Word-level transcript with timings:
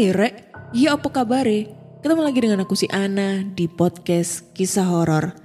Hai 0.00 0.16
Rek, 0.16 0.48
ya 0.72 0.96
apa 0.96 1.12
kabar 1.12 1.44
Ketemu 2.00 2.24
lagi 2.24 2.40
dengan 2.40 2.64
aku 2.64 2.72
si 2.72 2.88
Ana 2.88 3.44
di 3.44 3.68
podcast 3.68 4.48
kisah 4.56 4.88
horor. 4.88 5.36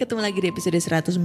Ketemu 0.00 0.16
lagi 0.16 0.40
di 0.40 0.48
episode 0.48 0.80
144 0.80 1.20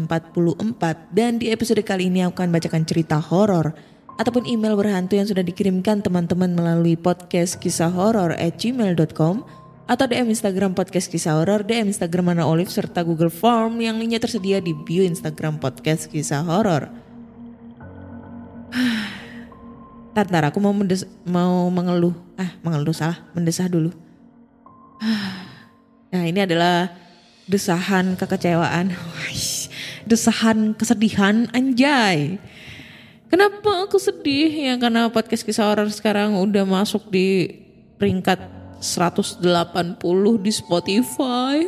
dan 1.16 1.40
di 1.40 1.48
episode 1.48 1.80
kali 1.80 2.12
ini 2.12 2.28
aku 2.28 2.36
akan 2.36 2.52
bacakan 2.52 2.84
cerita 2.84 3.24
horor. 3.24 3.72
Ataupun 4.20 4.44
email 4.44 4.76
berhantu 4.76 5.16
yang 5.16 5.32
sudah 5.32 5.48
dikirimkan 5.48 6.04
teman-teman 6.04 6.52
melalui 6.52 7.00
podcast 7.00 7.56
kisah 7.56 7.88
horor 7.88 8.36
at 8.36 8.60
gmail.com 8.60 9.63
atau 9.84 10.08
DM 10.08 10.32
Instagram 10.32 10.72
podcast 10.72 11.12
kisah 11.12 11.36
horor, 11.36 11.68
DM 11.68 11.92
Instagram 11.92 12.32
Mana 12.32 12.48
Olive 12.48 12.72
serta 12.72 13.04
Google 13.04 13.32
Form 13.32 13.84
yang 13.84 14.00
linknya 14.00 14.24
tersedia 14.24 14.64
di 14.64 14.72
bio 14.72 15.04
Instagram 15.04 15.60
podcast 15.60 16.08
kisah 16.08 16.40
horor. 16.40 16.88
Ntar 20.16 20.46
aku 20.48 20.62
mau 20.64 20.72
mendes 20.72 21.04
mau 21.28 21.68
mengeluh, 21.68 22.16
ah 22.40 22.56
mengeluh 22.64 22.96
salah, 22.96 23.20
mendesah 23.36 23.68
dulu. 23.68 23.92
Nah 26.14 26.30
ini 26.30 26.46
adalah 26.46 26.94
desahan 27.50 28.14
kekecewaan, 28.14 28.94
desahan 30.06 30.78
kesedihan 30.78 31.50
anjay. 31.58 32.38
Kenapa 33.34 33.90
aku 33.90 33.98
sedih 33.98 34.54
ya 34.54 34.78
karena 34.78 35.10
podcast 35.10 35.42
kisah 35.42 35.74
horor 35.74 35.90
sekarang 35.90 36.38
udah 36.38 36.70
masuk 36.70 37.10
di 37.10 37.50
peringkat 37.98 38.63
180 38.84 39.40
di 40.44 40.52
Spotify. 40.52 41.64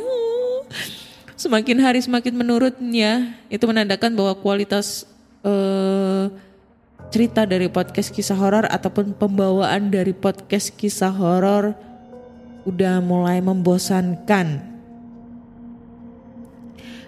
Semakin 1.40 1.80
hari 1.80 2.04
semakin 2.04 2.36
menurutnya. 2.36 3.40
Itu 3.48 3.72
menandakan 3.72 4.20
bahwa 4.20 4.36
kualitas 4.44 5.08
eh, 5.48 6.28
cerita 7.08 7.48
dari 7.48 7.72
podcast 7.72 8.12
kisah 8.12 8.36
horor 8.36 8.68
ataupun 8.68 9.16
pembawaan 9.16 9.88
dari 9.88 10.12
podcast 10.12 10.76
kisah 10.76 11.16
horor 11.16 11.72
udah 12.68 13.00
mulai 13.00 13.40
membosankan. 13.40 14.76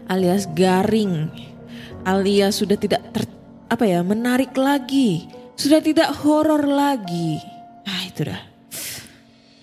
Alias 0.07 0.47
garing. 0.55 1.27
Alias 2.07 2.63
sudah 2.63 2.79
tidak 2.79 3.03
ter, 3.11 3.27
apa 3.67 3.83
ya 3.83 3.99
menarik 4.07 4.55
lagi. 4.55 5.27
Sudah 5.59 5.83
tidak 5.83 6.15
horor 6.23 6.63
lagi. 6.63 7.43
Ah 7.83 8.07
itu 8.07 8.23
dah 8.23 8.56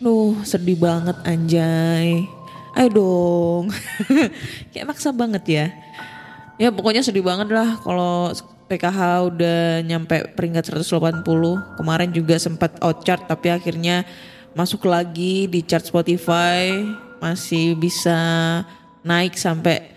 Duh 0.04 0.36
sedih 0.44 0.76
banget 0.76 1.16
anjay. 1.24 2.28
Ayo 2.76 2.88
dong. 2.92 3.72
Kayak 4.76 4.92
maksa 4.92 5.16
banget 5.16 5.44
ya. 5.48 5.72
Ya 6.60 6.68
pokoknya 6.68 7.00
sedih 7.00 7.24
banget 7.24 7.48
lah 7.48 7.80
kalau 7.80 8.28
PKH 8.68 9.00
udah 9.32 9.80
nyampe 9.80 10.28
peringkat 10.36 10.76
180 10.76 11.24
kemarin 11.80 12.12
juga 12.12 12.36
sempat 12.36 12.76
outchart 12.84 13.32
tapi 13.32 13.48
akhirnya 13.48 14.04
masuk 14.52 14.84
lagi 14.84 15.48
di 15.48 15.64
chart 15.64 15.88
Spotify. 15.88 16.84
Masih 17.24 17.72
bisa 17.72 18.20
naik 19.08 19.40
sampai 19.40 19.88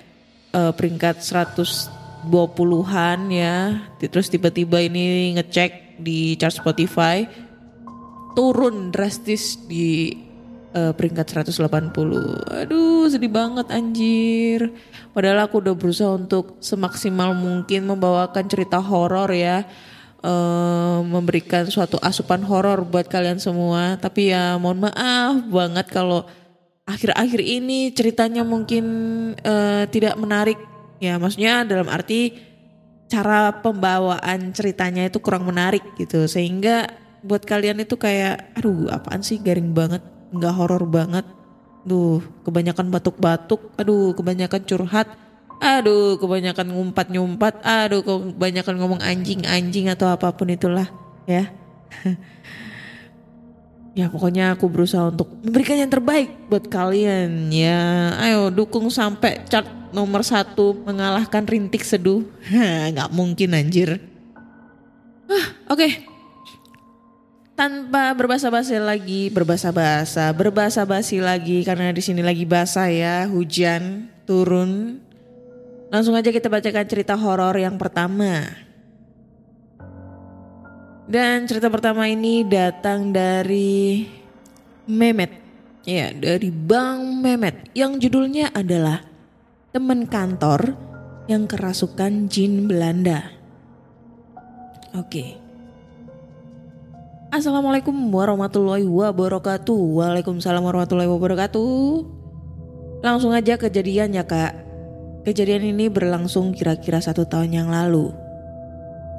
eh, 0.56 0.72
peringkat 0.72 1.20
120-an 1.20 3.20
ya. 3.28 3.76
Terus 4.00 4.32
tiba-tiba 4.32 4.80
ini 4.80 5.36
ngecek 5.36 6.00
di 6.00 6.40
chart 6.40 6.56
Spotify 6.56 7.47
turun 8.38 8.94
drastis 8.94 9.58
di 9.66 10.14
eh, 10.78 10.94
peringkat 10.94 11.26
180. 11.42 11.90
Aduh, 12.70 13.10
sedih 13.10 13.34
banget 13.34 13.66
anjir. 13.74 14.78
Padahal 15.10 15.50
aku 15.50 15.58
udah 15.66 15.74
berusaha 15.74 16.14
untuk 16.14 16.62
semaksimal 16.62 17.34
mungkin 17.34 17.90
membawakan 17.90 18.46
cerita 18.46 18.78
horor 18.78 19.34
ya. 19.34 19.66
eh, 20.22 21.00
memberikan 21.02 21.66
suatu 21.70 21.98
asupan 21.98 22.46
horor 22.46 22.86
buat 22.86 23.10
kalian 23.10 23.42
semua. 23.42 23.98
Tapi 23.98 24.30
ya 24.30 24.62
mohon 24.62 24.86
maaf 24.86 25.42
banget 25.50 25.90
kalau 25.90 26.30
akhir-akhir 26.86 27.42
ini 27.42 27.90
ceritanya 27.98 28.46
mungkin 28.46 28.86
eh, 29.42 29.90
tidak 29.90 30.14
menarik. 30.14 30.62
Ya, 31.02 31.18
maksudnya 31.18 31.66
dalam 31.66 31.90
arti 31.90 32.38
cara 33.10 33.62
pembawaan 33.62 34.54
ceritanya 34.54 35.10
itu 35.10 35.18
kurang 35.22 35.46
menarik 35.50 35.82
gitu. 35.98 36.26
Sehingga 36.30 37.07
buat 37.24 37.44
kalian 37.44 37.82
itu 37.82 37.98
kayak 37.98 38.54
aduh 38.58 38.90
apaan 38.94 39.22
sih 39.26 39.42
garing 39.42 39.74
banget 39.74 40.02
nggak 40.34 40.54
horor 40.54 40.84
banget. 40.86 41.26
Duh 41.88 42.20
kebanyakan 42.44 42.92
batuk-batuk 42.92 43.74
aduh 43.80 44.12
kebanyakan 44.12 44.62
curhat 44.68 45.08
aduh 45.58 46.22
kebanyakan 46.22 46.70
ngumpat-nyumpat 46.70 47.66
aduh 47.66 48.06
kebanyakan 48.06 48.76
ngomong 48.78 49.02
anjing-anjing 49.02 49.90
atau 49.90 50.12
apa 50.12 50.30
pun 50.36 50.52
itulah 50.52 50.88
ya. 51.26 51.50
Ya 53.98 54.14
pokoknya 54.14 54.54
aku 54.54 54.70
berusaha 54.70 55.10
untuk 55.10 55.26
memberikan 55.42 55.74
yang 55.74 55.90
terbaik 55.90 56.30
buat 56.54 56.70
kalian 56.70 57.50
ya. 57.50 58.14
Ayo 58.22 58.54
dukung 58.54 58.94
sampai 58.94 59.42
chart 59.50 59.66
nomor 59.90 60.22
satu 60.22 60.78
mengalahkan 60.86 61.42
rintik 61.50 61.82
seduh. 61.82 62.22
Nggak 62.94 63.10
mungkin 63.10 63.58
anjir. 63.58 63.98
Ah 65.26 65.74
oke 65.74 65.90
tanpa 67.58 68.14
berbahasa-basi 68.14 68.78
lagi, 68.78 69.34
berbahasa-basa, 69.34 70.30
berbahasa-basi 70.30 71.18
lagi 71.18 71.66
karena 71.66 71.90
di 71.90 72.06
sini 72.06 72.22
lagi 72.22 72.46
basah 72.46 72.86
ya, 72.86 73.26
hujan 73.26 74.14
turun. 74.30 75.02
Langsung 75.90 76.14
aja 76.14 76.30
kita 76.30 76.54
bacakan 76.54 76.86
cerita 76.86 77.18
horor 77.18 77.58
yang 77.58 77.82
pertama. 77.82 78.46
Dan 81.10 81.50
cerita 81.50 81.74
pertama 81.74 82.06
ini 82.06 82.46
datang 82.46 83.10
dari 83.10 84.06
Memet. 84.86 85.50
Ya, 85.88 86.12
dari 86.14 86.52
Bang 86.52 87.24
Memet 87.24 87.72
yang 87.74 87.98
judulnya 87.98 88.54
adalah 88.54 89.02
Teman 89.72 90.06
Kantor 90.06 90.76
yang 91.32 91.48
Kerasukan 91.48 92.28
Jin 92.28 92.68
Belanda. 92.68 93.32
Oke. 94.94 95.47
Assalamualaikum 97.28 97.92
warahmatullahi 98.08 98.88
wabarakatuh. 98.88 99.76
Waalaikumsalam 99.76 100.64
warahmatullahi 100.64 101.12
wabarakatuh. 101.12 102.08
Langsung 103.04 103.36
aja 103.36 103.60
kejadian 103.60 104.16
ya 104.16 104.24
kak. 104.24 104.56
Kejadian 105.28 105.76
ini 105.76 105.92
berlangsung 105.92 106.56
kira-kira 106.56 107.04
satu 107.04 107.28
tahun 107.28 107.52
yang 107.52 107.68
lalu. 107.68 108.16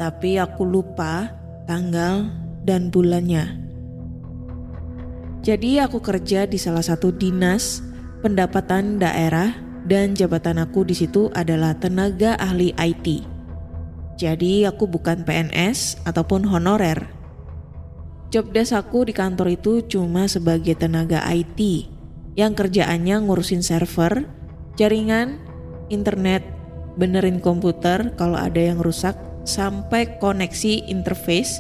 Tapi 0.01 0.41
aku 0.41 0.65
lupa 0.65 1.37
tanggal 1.69 2.33
dan 2.65 2.89
bulannya. 2.89 3.61
Jadi 5.45 5.77
aku 5.77 6.01
kerja 6.01 6.49
di 6.49 6.57
salah 6.57 6.81
satu 6.81 7.13
dinas 7.13 7.85
pendapatan 8.25 8.97
daerah 8.97 9.53
dan 9.85 10.17
jabatan 10.17 10.65
aku 10.65 10.81
di 10.89 10.97
situ 10.97 11.29
adalah 11.37 11.77
tenaga 11.77 12.41
ahli 12.41 12.73
IT. 12.73 13.21
Jadi 14.17 14.65
aku 14.65 14.89
bukan 14.89 15.29
PNS 15.29 16.09
ataupun 16.09 16.49
honorer. 16.49 17.18
Job 18.29 18.53
desk 18.53 18.77
aku 18.77 19.09
di 19.09 19.17
kantor 19.17 19.57
itu 19.57 19.81
cuma 19.89 20.29
sebagai 20.29 20.77
tenaga 20.77 21.25
IT 21.33 21.89
yang 22.37 22.53
kerjaannya 22.53 23.25
ngurusin 23.25 23.65
server, 23.65 24.29
jaringan, 24.77 25.41
internet, 25.89 26.45
benerin 27.01 27.41
komputer 27.41 28.13
kalau 28.21 28.37
ada 28.37 28.61
yang 28.61 28.85
rusak, 28.85 29.17
sampai 29.49 30.21
koneksi 30.21 30.93
interface 30.93 31.57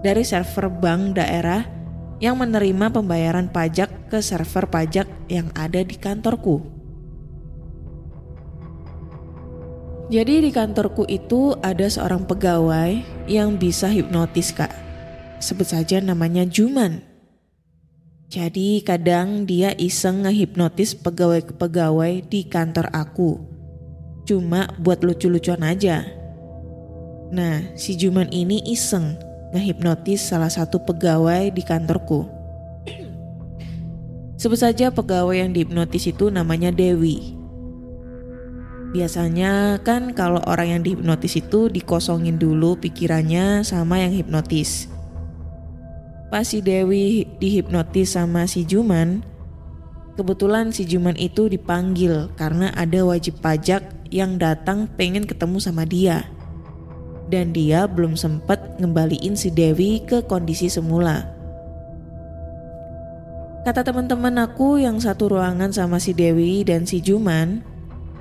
dari 0.00 0.24
server 0.24 0.72
bank 0.72 1.20
daerah 1.20 1.68
yang 2.16 2.40
menerima 2.40 2.96
pembayaran 2.96 3.52
pajak 3.52 4.08
ke 4.08 4.24
server 4.24 4.72
pajak 4.72 5.04
yang 5.28 5.52
ada 5.52 5.84
di 5.84 6.00
kantorku. 6.00 6.64
Jadi 10.08 10.48
di 10.48 10.50
kantorku 10.54 11.04
itu 11.12 11.52
ada 11.60 11.84
seorang 11.92 12.24
pegawai 12.24 13.04
yang 13.28 13.60
bisa 13.60 13.92
hipnotis 13.92 14.48
kak. 14.56 14.85
Sebut 15.36 15.68
saja 15.68 16.00
namanya 16.00 16.48
Juman. 16.48 17.04
Jadi 18.26 18.82
kadang 18.82 19.46
dia 19.46 19.70
iseng 19.78 20.26
ngehipnotis 20.26 20.98
pegawai-pegawai 20.98 22.26
di 22.26 22.48
kantor 22.48 22.90
aku. 22.90 23.38
Cuma 24.26 24.66
buat 24.82 25.06
lucu-lucuan 25.06 25.62
aja. 25.62 26.02
Nah, 27.30 27.62
si 27.78 27.94
Juman 27.94 28.26
ini 28.34 28.58
iseng 28.66 29.14
ngehipnotis 29.54 30.26
salah 30.26 30.50
satu 30.50 30.82
pegawai 30.82 31.54
di 31.54 31.62
kantorku. 31.62 32.26
Sebut 34.36 34.58
saja 34.58 34.90
pegawai 34.90 35.38
yang 35.38 35.54
dihipnotis 35.54 36.10
itu 36.10 36.28
namanya 36.28 36.74
Dewi. 36.74 37.36
Biasanya 38.90 39.80
kan 39.84 40.16
kalau 40.16 40.40
orang 40.48 40.76
yang 40.76 40.82
dihipnotis 40.82 41.38
itu 41.38 41.68
dikosongin 41.68 42.40
dulu 42.40 42.80
pikirannya 42.80 43.62
sama 43.62 44.02
yang 44.02 44.12
hipnotis. 44.12 44.95
Pas 46.36 46.44
si 46.44 46.60
Dewi 46.60 47.24
dihipnotis 47.40 48.12
sama 48.12 48.44
si 48.44 48.68
Juman, 48.68 49.24
kebetulan 50.20 50.68
si 50.68 50.84
Juman 50.84 51.16
itu 51.16 51.48
dipanggil 51.48 52.28
karena 52.36 52.68
ada 52.76 53.08
wajib 53.08 53.40
pajak 53.40 53.80
yang 54.12 54.36
datang 54.36 54.84
pengen 55.00 55.24
ketemu 55.24 55.56
sama 55.64 55.88
dia. 55.88 56.28
Dan 57.32 57.56
dia 57.56 57.88
belum 57.88 58.20
sempat 58.20 58.76
ngembaliin 58.76 59.32
si 59.32 59.48
Dewi 59.48 60.04
ke 60.04 60.28
kondisi 60.28 60.68
semula. 60.68 61.24
Kata 63.64 63.80
teman-teman 63.80 64.36
aku 64.36 64.76
yang 64.76 65.00
satu 65.00 65.32
ruangan 65.32 65.72
sama 65.72 65.96
si 65.96 66.12
Dewi 66.12 66.68
dan 66.68 66.84
si 66.84 67.00
Juman, 67.00 67.64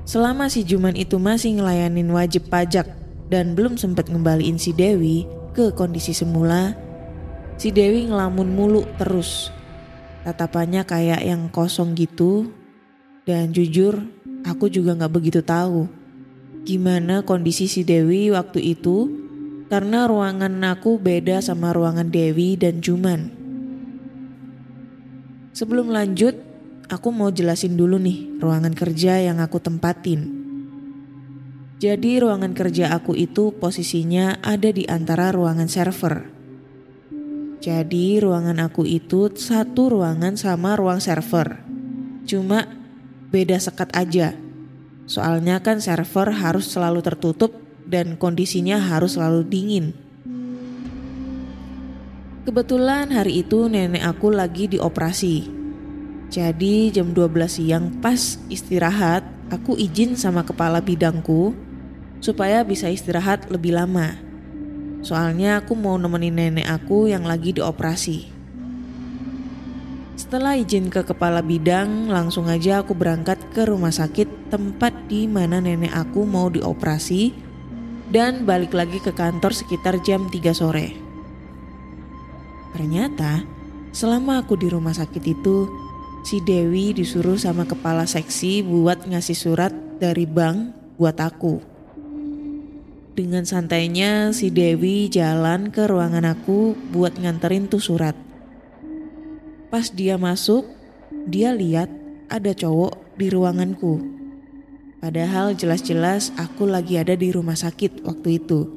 selama 0.07 0.47
si 0.47 0.63
Juman 0.63 0.95
itu 0.95 1.19
masih 1.19 1.59
ngelayanin 1.59 2.07
wajib 2.15 2.47
pajak 2.47 2.87
dan 3.27 3.59
belum 3.59 3.75
sempat 3.75 4.07
ngembaliin 4.07 4.55
si 4.55 4.71
Dewi 4.71 5.27
ke 5.51 5.75
kondisi 5.75 6.15
semula, 6.15 6.84
Si 7.55 7.71
Dewi 7.71 8.07
ngelamun 8.07 8.51
mulu 8.51 8.83
terus. 8.99 9.51
Tatapannya 10.27 10.83
kayak 10.83 11.21
yang 11.23 11.47
kosong 11.49 11.95
gitu. 11.95 12.51
Dan 13.25 13.55
jujur, 13.55 14.05
aku 14.45 14.69
juga 14.69 14.93
gak 14.93 15.13
begitu 15.13 15.41
tahu 15.41 16.05
gimana 16.65 17.21
kondisi 17.21 17.69
si 17.69 17.85
Dewi 17.85 18.33
waktu 18.33 18.73
itu 18.73 19.05
karena 19.69 20.09
ruangan 20.09 20.57
aku 20.73 20.97
beda 20.97 21.37
sama 21.37 21.69
ruangan 21.69 22.09
Dewi 22.09 22.57
dan 22.57 22.81
Juman. 22.81 23.29
Sebelum 25.53 25.93
lanjut, 25.93 26.35
aku 26.89 27.13
mau 27.13 27.29
jelasin 27.29 27.77
dulu 27.77 28.01
nih 28.01 28.41
ruangan 28.41 28.73
kerja 28.73 29.21
yang 29.21 29.37
aku 29.39 29.61
tempatin. 29.61 30.43
Jadi 31.77 32.17
ruangan 32.17 32.57
kerja 32.57 32.97
aku 32.97 33.13
itu 33.13 33.53
posisinya 33.53 34.41
ada 34.41 34.73
di 34.73 34.89
antara 34.89 35.29
ruangan 35.29 35.69
server. 35.69 36.34
Jadi 37.65 38.21
ruangan 38.21 38.61
aku 38.61 38.85
itu 38.85 39.33
satu 39.33 39.97
ruangan 39.97 40.37
sama 40.37 40.77
ruang 40.77 41.01
server. 41.01 41.65
Cuma 42.29 42.69
beda 43.33 43.57
sekat 43.57 43.89
aja. 43.97 44.37
Soalnya 45.09 45.57
kan 45.65 45.81
server 45.81 46.29
harus 46.29 46.69
selalu 46.69 47.01
tertutup 47.01 47.57
dan 47.89 48.21
kondisinya 48.21 48.77
harus 48.77 49.17
selalu 49.17 49.49
dingin. 49.49 49.97
Kebetulan 52.45 53.09
hari 53.09 53.41
itu 53.41 53.65
nenek 53.65 54.05
aku 54.05 54.29
lagi 54.29 54.69
dioperasi. 54.69 55.49
Jadi 56.29 56.93
jam 56.93 57.17
12 57.17 57.49
siang 57.49 57.89
pas 57.97 58.37
istirahat, 58.45 59.25
aku 59.49 59.73
izin 59.73 60.13
sama 60.13 60.45
kepala 60.45 60.85
bidangku 60.85 61.57
supaya 62.21 62.61
bisa 62.61 62.93
istirahat 62.93 63.49
lebih 63.49 63.73
lama. 63.73 64.24
Soalnya 65.05 65.61
aku 65.61 65.77
mau 65.77 66.01
nemenin 66.01 66.33
nenek 66.33 66.65
aku 66.65 67.05
yang 67.05 67.29
lagi 67.29 67.53
dioperasi. 67.53 68.25
Setelah 70.17 70.57
izin 70.57 70.89
ke 70.89 71.05
kepala 71.05 71.45
bidang, 71.45 72.09
langsung 72.09 72.49
aja 72.49 72.81
aku 72.81 72.97
berangkat 72.97 73.37
ke 73.53 73.69
rumah 73.69 73.93
sakit 73.93 74.49
tempat 74.49 74.97
di 75.05 75.29
mana 75.29 75.61
nenek 75.61 75.93
aku 75.93 76.25
mau 76.25 76.49
dioperasi 76.49 77.37
dan 78.09 78.49
balik 78.49 78.73
lagi 78.73 78.97
ke 78.97 79.13
kantor 79.13 79.53
sekitar 79.53 80.01
jam 80.01 80.25
3 80.25 80.41
sore. 80.57 80.97
Ternyata, 82.73 83.45
selama 83.93 84.41
aku 84.41 84.57
di 84.57 84.73
rumah 84.73 84.97
sakit 84.97 85.21
itu, 85.21 85.69
si 86.25 86.41
Dewi 86.41 86.97
disuruh 86.97 87.37
sama 87.37 87.69
kepala 87.69 88.09
seksi 88.09 88.65
buat 88.65 89.05
ngasih 89.05 89.37
surat 89.37 89.73
dari 90.01 90.25
bank 90.25 90.73
buat 90.97 91.21
aku. 91.21 91.74
Dengan 93.15 93.47
santainya 93.47 94.35
si 94.35 94.51
Dewi 94.51 95.07
jalan 95.07 95.71
ke 95.71 95.87
ruangan 95.87 96.35
aku 96.35 96.75
buat 96.91 97.15
nganterin 97.15 97.71
tuh 97.71 97.79
surat. 97.79 98.11
Pas 99.71 99.87
dia 99.87 100.19
masuk, 100.19 100.67
dia 101.23 101.55
lihat 101.55 101.87
ada 102.27 102.51
cowok 102.51 103.15
di 103.15 103.31
ruanganku. 103.31 104.03
Padahal 104.99 105.55
jelas-jelas 105.55 106.35
aku 106.35 106.67
lagi 106.67 106.99
ada 106.99 107.15
di 107.15 107.31
rumah 107.31 107.55
sakit 107.55 108.03
waktu 108.03 108.43
itu. 108.43 108.67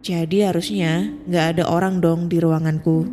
Jadi 0.00 0.48
harusnya 0.48 1.12
gak 1.28 1.60
ada 1.60 1.68
orang 1.68 2.00
dong 2.00 2.32
di 2.32 2.40
ruanganku. 2.40 3.04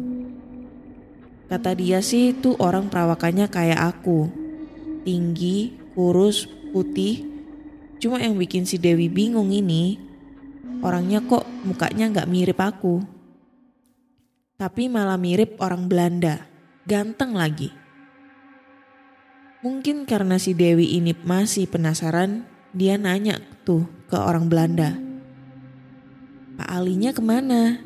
Kata 1.52 1.76
dia 1.76 2.00
sih 2.00 2.32
tuh 2.32 2.56
orang 2.64 2.88
perawakannya 2.88 3.52
kayak 3.52 3.92
aku. 3.92 4.32
Tinggi, 5.04 5.76
kurus, 6.00 6.48
putih. 6.72 7.28
Cuma 8.00 8.24
yang 8.24 8.40
bikin 8.40 8.64
si 8.64 8.80
Dewi 8.80 9.12
bingung 9.12 9.52
ini 9.52 10.08
orangnya 10.80 11.24
kok 11.24 11.46
mukanya 11.68 12.06
nggak 12.12 12.30
mirip 12.32 12.60
aku. 12.60 13.04
Tapi 14.60 14.92
malah 14.92 15.16
mirip 15.16 15.56
orang 15.64 15.88
Belanda, 15.88 16.44
ganteng 16.84 17.32
lagi. 17.32 17.72
Mungkin 19.64 20.08
karena 20.08 20.40
si 20.40 20.56
Dewi 20.56 21.00
ini 21.00 21.16
masih 21.16 21.68
penasaran, 21.68 22.48
dia 22.72 22.96
nanya 22.96 23.40
tuh 23.64 23.88
ke 24.08 24.16
orang 24.16 24.48
Belanda. 24.48 24.96
Pak 26.60 26.70
Alinya 26.76 27.16
ke 27.16 27.24
mana? 27.24 27.80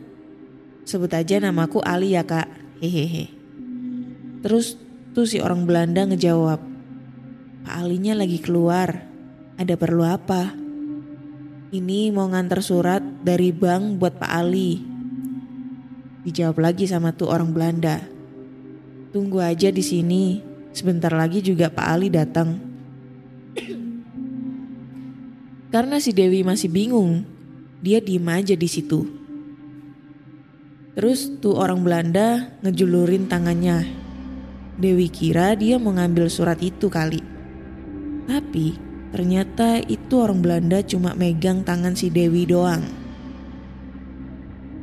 Sebut 0.86 1.14
aja 1.14 1.38
namaku 1.38 1.78
Ali 1.86 2.18
ya 2.18 2.26
kak, 2.26 2.50
hehehe. 2.82 3.30
Terus 4.42 4.78
tuh 5.14 5.30
si 5.30 5.38
orang 5.42 5.70
Belanda 5.70 6.10
ngejawab, 6.10 6.62
Pak 7.70 7.76
Alinya 7.78 8.18
lagi 8.18 8.42
keluar, 8.42 9.06
ada 9.62 9.74
perlu 9.78 10.02
apa? 10.04 10.63
Ini 11.74 12.14
mau 12.14 12.30
nganter 12.30 12.62
surat 12.62 13.02
dari 13.02 13.50
bank 13.50 13.98
buat 13.98 14.22
Pak 14.22 14.30
Ali. 14.30 14.78
Dijawab 16.22 16.62
lagi 16.62 16.86
sama 16.86 17.18
tuh 17.18 17.34
orang 17.34 17.50
Belanda. 17.50 17.98
Tunggu 19.10 19.42
aja 19.42 19.74
di 19.74 19.82
sini, 19.82 20.38
sebentar 20.70 21.10
lagi 21.10 21.42
juga 21.42 21.74
Pak 21.74 21.88
Ali 21.90 22.14
datang. 22.14 22.62
Karena 25.74 25.98
si 25.98 26.14
Dewi 26.14 26.46
masih 26.46 26.70
bingung, 26.70 27.26
dia 27.82 27.98
diem 27.98 28.30
aja 28.30 28.54
di 28.54 28.70
situ. 28.70 29.10
Terus 30.94 31.42
tuh 31.42 31.58
orang 31.58 31.82
Belanda 31.82 32.54
ngejulurin 32.62 33.26
tangannya. 33.26 33.82
Dewi 34.78 35.10
kira 35.10 35.58
dia 35.58 35.82
mau 35.82 35.90
ngambil 35.98 36.30
surat 36.30 36.62
itu 36.62 36.86
kali. 36.86 37.26
Tapi 38.30 38.93
Ternyata 39.14 39.78
itu 39.86 40.18
orang 40.18 40.42
Belanda 40.42 40.82
cuma 40.82 41.14
megang 41.14 41.62
tangan 41.62 41.94
si 41.94 42.10
Dewi 42.10 42.50
doang. 42.50 42.82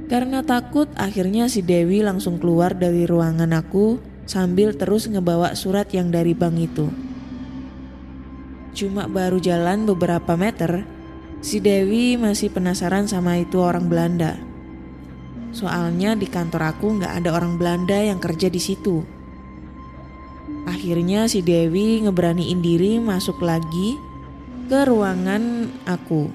Karena 0.07 0.43
takut 0.47 0.87
akhirnya 0.95 1.51
si 1.51 1.67
Dewi 1.67 2.03
langsung 2.07 2.39
keluar 2.39 2.79
dari 2.79 3.11
ruangan 3.11 3.51
aku 3.51 3.99
sambil 4.31 4.79
terus 4.79 5.11
ngebawa 5.11 5.59
surat 5.59 5.91
yang 5.91 6.15
dari 6.15 6.31
bank 6.39 6.57
itu. 6.63 6.87
Cuma 8.71 9.11
baru 9.11 9.43
jalan 9.43 9.83
beberapa 9.83 10.39
meter, 10.39 10.87
si 11.43 11.59
Dewi 11.59 12.15
masih 12.15 12.55
penasaran 12.55 13.11
sama 13.11 13.43
itu 13.43 13.59
orang 13.59 13.91
Belanda. 13.91 14.39
Soalnya 15.51 16.15
di 16.15 16.31
kantor 16.31 16.71
aku 16.71 17.03
nggak 17.03 17.19
ada 17.19 17.35
orang 17.35 17.59
Belanda 17.59 17.99
yang 17.99 18.23
kerja 18.23 18.47
di 18.47 18.63
situ. 18.63 19.03
Akhirnya 20.71 21.27
si 21.27 21.43
Dewi 21.43 22.07
ngeberaniin 22.07 22.63
diri 22.63 23.03
masuk 23.03 23.43
lagi 23.43 24.10
ke 24.71 24.87
ruangan 24.87 25.67
aku. 25.83 26.31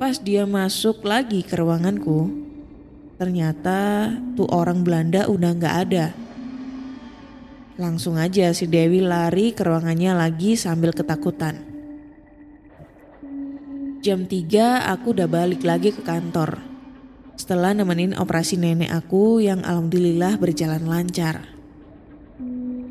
Pas 0.00 0.16
dia 0.16 0.48
masuk 0.48 1.04
lagi 1.04 1.44
ke 1.44 1.52
ruanganku, 1.52 2.32
ternyata 3.20 4.08
tuh 4.32 4.48
orang 4.48 4.80
Belanda 4.80 5.28
udah 5.28 5.52
gak 5.52 5.76
ada. 5.84 6.16
Langsung 7.76 8.16
aja 8.16 8.56
si 8.56 8.64
Dewi 8.64 9.04
lari 9.04 9.52
ke 9.52 9.68
ruangannya 9.68 10.16
lagi 10.16 10.56
sambil 10.56 10.96
ketakutan. 10.96 11.60
Jam 14.00 14.24
3 14.24 14.88
aku 14.88 15.12
udah 15.12 15.28
balik 15.28 15.68
lagi 15.68 15.92
ke 15.92 16.00
kantor. 16.00 16.56
Setelah 17.36 17.76
nemenin 17.76 18.16
operasi 18.16 18.56
nenek 18.56 18.88
aku 18.88 19.44
yang 19.44 19.60
alhamdulillah 19.60 20.40
berjalan 20.40 20.88
lancar. 20.88 21.52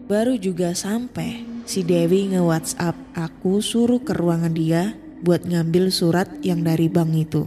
Baru 0.05 0.37
juga 0.37 0.77
sampai 0.77 1.56
si 1.67 1.83
Dewi 1.83 2.31
nge-whatsapp 2.31 2.95
aku 3.11 3.59
suruh 3.59 3.99
ke 3.99 4.15
ruangan 4.15 4.55
dia 4.55 4.95
buat 5.19 5.43
ngambil 5.43 5.91
surat 5.91 6.31
yang 6.39 6.63
dari 6.63 6.87
bank 6.87 7.11
itu. 7.11 7.43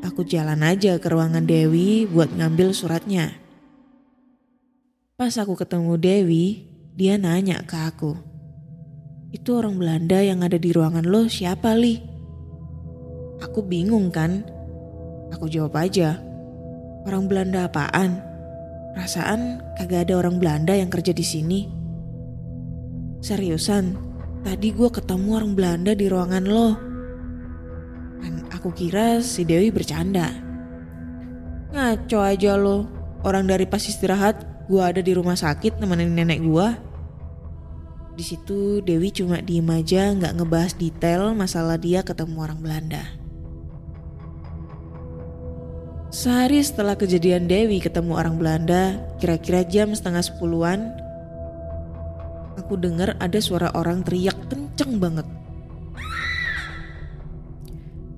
Aku 0.00 0.24
jalan 0.24 0.64
aja 0.64 0.96
ke 0.96 1.08
ruangan 1.12 1.44
Dewi 1.44 2.08
buat 2.08 2.32
ngambil 2.32 2.72
suratnya. 2.72 3.36
Pas 5.20 5.32
aku 5.36 5.54
ketemu 5.60 6.00
Dewi, 6.00 6.44
dia 6.96 7.20
nanya 7.20 7.60
ke 7.68 7.76
aku. 7.76 8.16
Itu 9.28 9.60
orang 9.60 9.76
Belanda 9.76 10.24
yang 10.24 10.40
ada 10.40 10.56
di 10.56 10.72
ruangan 10.72 11.04
lo 11.04 11.28
siapa 11.28 11.76
Li? 11.76 12.00
Aku 13.44 13.60
bingung 13.60 14.08
kan? 14.08 14.40
Aku 15.36 15.52
jawab 15.52 15.76
aja. 15.76 16.16
Orang 17.04 17.28
Belanda 17.28 17.68
apaan? 17.68 18.24
Perasaan 18.96 19.60
kagak 19.76 20.08
ada 20.08 20.16
orang 20.16 20.40
Belanda 20.40 20.72
yang 20.72 20.88
kerja 20.88 21.12
di 21.12 21.26
sini. 21.26 21.83
Seriusan, 23.24 23.96
tadi 24.44 24.68
gue 24.68 24.92
ketemu 24.92 25.40
orang 25.40 25.56
Belanda 25.56 25.96
di 25.96 26.12
ruangan 26.12 26.44
lo. 26.44 26.76
Dan 28.20 28.44
aku 28.52 28.68
kira 28.68 29.24
si 29.24 29.48
Dewi 29.48 29.72
bercanda. 29.72 30.28
Ngaco 31.72 32.20
aja 32.20 32.60
lo, 32.60 32.84
orang 33.24 33.48
dari 33.48 33.64
pas 33.64 33.80
istirahat 33.80 34.68
gue 34.68 34.76
ada 34.76 35.00
di 35.00 35.16
rumah 35.16 35.40
sakit 35.40 35.80
nemenin 35.80 36.12
nenek 36.12 36.44
gue. 36.44 36.68
Di 38.12 38.24
situ 38.28 38.84
Dewi 38.84 39.08
cuma 39.08 39.40
diem 39.40 39.72
aja 39.72 40.12
nggak 40.12 40.44
ngebahas 40.44 40.76
detail 40.76 41.32
masalah 41.32 41.80
dia 41.80 42.04
ketemu 42.04 42.36
orang 42.44 42.60
Belanda. 42.60 43.08
Sehari 46.12 46.60
setelah 46.60 46.92
kejadian 46.92 47.48
Dewi 47.48 47.80
ketemu 47.80 48.20
orang 48.20 48.36
Belanda, 48.36 49.00
kira-kira 49.16 49.64
jam 49.64 49.96
setengah 49.96 50.20
sepuluhan, 50.20 50.92
aku 52.58 52.78
dengar 52.78 53.18
ada 53.18 53.38
suara 53.42 53.70
orang 53.74 54.02
teriak 54.02 54.36
kenceng 54.50 54.98
banget. 55.00 55.26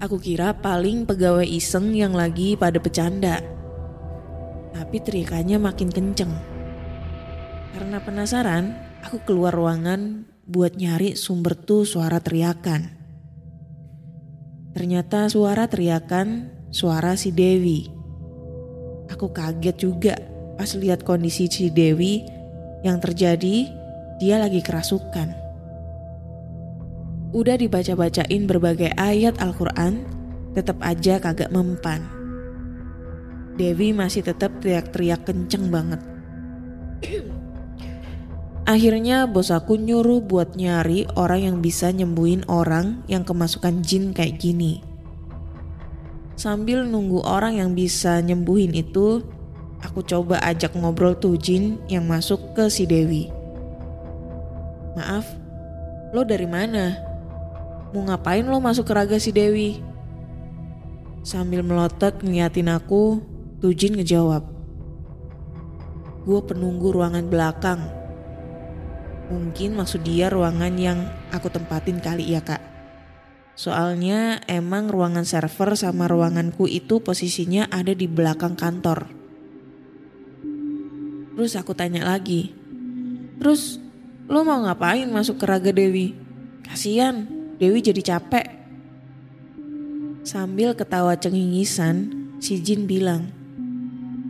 Aku 0.02 0.20
kira 0.20 0.52
paling 0.60 1.08
pegawai 1.08 1.48
iseng 1.48 1.96
yang 1.96 2.12
lagi 2.12 2.52
pada 2.54 2.76
bercanda 2.76 3.56
tapi 4.76 5.00
teriakannya 5.00 5.58
makin 5.58 5.88
kenceng. 5.88 6.30
Karena 7.72 7.98
penasaran, 7.98 8.76
aku 9.02 9.24
keluar 9.24 9.56
ruangan 9.56 10.28
buat 10.46 10.76
nyari 10.76 11.16
sumber 11.16 11.56
tuh 11.56 11.82
suara 11.82 12.20
teriakan. 12.20 12.92
Ternyata 14.76 15.32
suara 15.32 15.66
teriakan 15.66 16.52
suara 16.68 17.16
si 17.16 17.32
Dewi. 17.32 17.88
Aku 19.08 19.32
kaget 19.32 19.76
juga 19.80 20.14
pas 20.54 20.68
lihat 20.76 21.02
kondisi 21.02 21.48
si 21.48 21.72
Dewi 21.72 22.20
yang 22.84 23.00
terjadi 23.00 23.66
dia 24.16 24.40
lagi 24.40 24.64
kerasukan. 24.64 25.28
Udah 27.36 27.60
dibaca-bacain 27.60 28.48
berbagai 28.48 28.96
ayat 28.96 29.36
Al-Quran, 29.44 30.08
tetap 30.56 30.80
aja 30.80 31.20
kagak 31.20 31.52
mempan. 31.52 32.00
Dewi 33.60 33.92
masih 33.92 34.24
tetap 34.24 34.56
teriak-teriak 34.64 35.28
kenceng 35.28 35.68
banget. 35.68 36.00
Akhirnya 38.66 39.28
bos 39.28 39.52
aku 39.52 39.78
nyuruh 39.78 40.24
buat 40.24 40.56
nyari 40.56 41.06
orang 41.14 41.40
yang 41.44 41.56
bisa 41.60 41.92
nyembuhin 41.92 42.42
orang 42.48 43.04
yang 43.06 43.22
kemasukan 43.22 43.84
jin 43.84 44.16
kayak 44.16 44.40
gini. 44.40 44.80
Sambil 46.34 46.88
nunggu 46.88 47.20
orang 47.24 47.60
yang 47.60 47.78
bisa 47.78 48.20
nyembuhin 48.24 48.72
itu, 48.72 49.24
aku 49.84 50.00
coba 50.04 50.40
ajak 50.40 50.74
ngobrol 50.76 51.14
tuh 51.16 51.36
jin 51.36 51.80
yang 51.88 52.08
masuk 52.08 52.56
ke 52.58 52.68
si 52.68 52.84
Dewi. 52.88 53.35
Maaf, 54.96 55.28
lo 56.16 56.24
dari 56.24 56.48
mana? 56.48 56.96
Mau 57.92 58.08
ngapain 58.08 58.48
lo 58.48 58.56
masuk 58.64 58.88
ke 58.88 58.92
raga 58.96 59.20
si 59.20 59.28
Dewi? 59.28 59.76
Sambil 61.20 61.60
melotot 61.60 62.16
ngeliatin 62.24 62.72
aku, 62.72 63.20
Tujin 63.60 63.96
ngejawab, 63.96 64.44
Gue 66.26 66.40
penunggu 66.42 66.90
ruangan 66.96 67.28
belakang. 67.28 67.80
Mungkin 69.28 69.78
maksud 69.78 70.00
dia 70.00 70.26
ruangan 70.26 70.74
yang 70.80 71.06
aku 71.28 71.52
tempatin 71.52 72.02
kali 72.02 72.32
ya 72.32 72.42
kak. 72.42 72.60
Soalnya 73.56 74.42
emang 74.50 74.88
ruangan 74.88 75.24
server 75.24 75.78
sama 75.78 76.08
ruanganku 76.10 76.66
itu 76.68 76.98
posisinya 77.04 77.68
ada 77.68 77.94
di 77.94 78.08
belakang 78.08 78.58
kantor. 78.58 79.08
Terus 81.36 81.52
aku 81.54 81.72
tanya 81.78 82.04
lagi, 82.04 82.52
terus 83.38 83.85
lo 84.26 84.42
mau 84.42 84.58
ngapain 84.66 85.06
masuk 85.06 85.38
ke 85.38 85.44
Raga 85.46 85.70
Dewi? 85.70 86.14
Kasian, 86.66 87.30
Dewi 87.62 87.78
jadi 87.78 88.02
capek. 88.02 88.46
Sambil 90.26 90.74
ketawa 90.74 91.14
cengingisan, 91.14 92.10
si 92.42 92.58
Jin 92.58 92.90
bilang, 92.90 93.30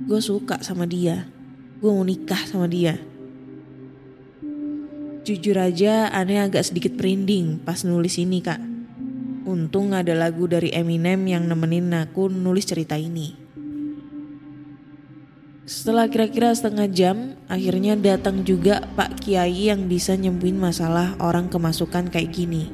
gue 0.05 0.21
suka 0.21 0.61
sama 0.61 0.85
dia. 0.85 1.25
Gue 1.81 1.89
mau 1.89 2.05
nikah 2.05 2.45
sama 2.45 2.69
dia. 2.69 3.01
Jujur 5.27 5.59
aja 5.59 6.13
aneh 6.13 6.39
agak 6.39 6.63
sedikit 6.63 6.95
merinding 6.95 7.59
pas 7.65 7.83
nulis 7.83 8.21
ini 8.21 8.45
kak. 8.45 8.61
Untung 9.49 9.97
ada 9.97 10.13
lagu 10.13 10.47
dari 10.47 10.71
Eminem 10.71 11.25
yang 11.27 11.49
nemenin 11.49 11.91
aku 11.97 12.29
nulis 12.29 12.69
cerita 12.69 12.95
ini. 12.95 13.46
Setelah 15.67 16.07
kira-kira 16.07 16.55
setengah 16.55 16.87
jam, 16.87 17.35
akhirnya 17.51 17.99
datang 17.99 18.47
juga 18.47 18.87
Pak 18.95 19.27
Kiai 19.27 19.67
yang 19.67 19.91
bisa 19.91 20.15
nyembuhin 20.15 20.63
masalah 20.63 21.19
orang 21.19 21.51
kemasukan 21.51 22.07
kayak 22.07 22.31
gini. 22.31 22.71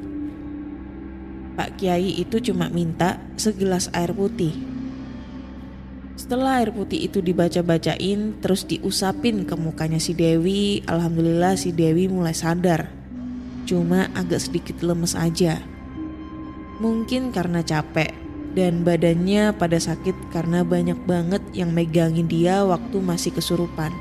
Pak 1.57 1.81
Kiai 1.81 2.21
itu 2.21 2.37
cuma 2.53 2.69
minta 2.69 3.17
segelas 3.41 3.89
air 3.97 4.13
putih 4.13 4.73
setelah 6.23 6.63
air 6.63 6.71
putih 6.71 7.03
itu 7.03 7.19
dibaca-bacain 7.19 8.39
terus 8.39 8.63
diusapin 8.63 9.43
ke 9.43 9.59
mukanya 9.59 9.99
si 9.99 10.15
Dewi, 10.15 10.79
alhamdulillah 10.87 11.59
si 11.59 11.75
Dewi 11.75 12.07
mulai 12.07 12.31
sadar. 12.31 12.95
Cuma 13.67 14.07
agak 14.15 14.39
sedikit 14.39 14.87
lemes 14.87 15.19
aja. 15.19 15.59
Mungkin 16.79 17.35
karena 17.35 17.67
capek 17.67 18.22
dan 18.53 18.85
badannya 18.85 19.57
pada 19.57 19.81
sakit 19.81 20.33
karena 20.33 20.63
banyak 20.63 20.97
banget 21.09 21.43
yang 21.57 21.73
megangin 21.73 22.29
dia 22.29 22.63
waktu 22.63 23.01
masih 23.01 23.33
kesurupan. 23.33 23.93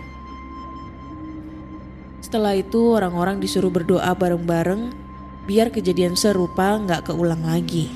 Setelah 2.20 2.56
itu 2.56 2.96
orang-orang 2.96 3.44
disuruh 3.44 3.68
berdoa 3.68 4.16
bareng-bareng 4.16 4.94
biar 5.50 5.74
kejadian 5.74 6.16
serupa 6.16 6.80
nggak 6.80 7.12
keulang 7.12 7.44
lagi. 7.44 7.92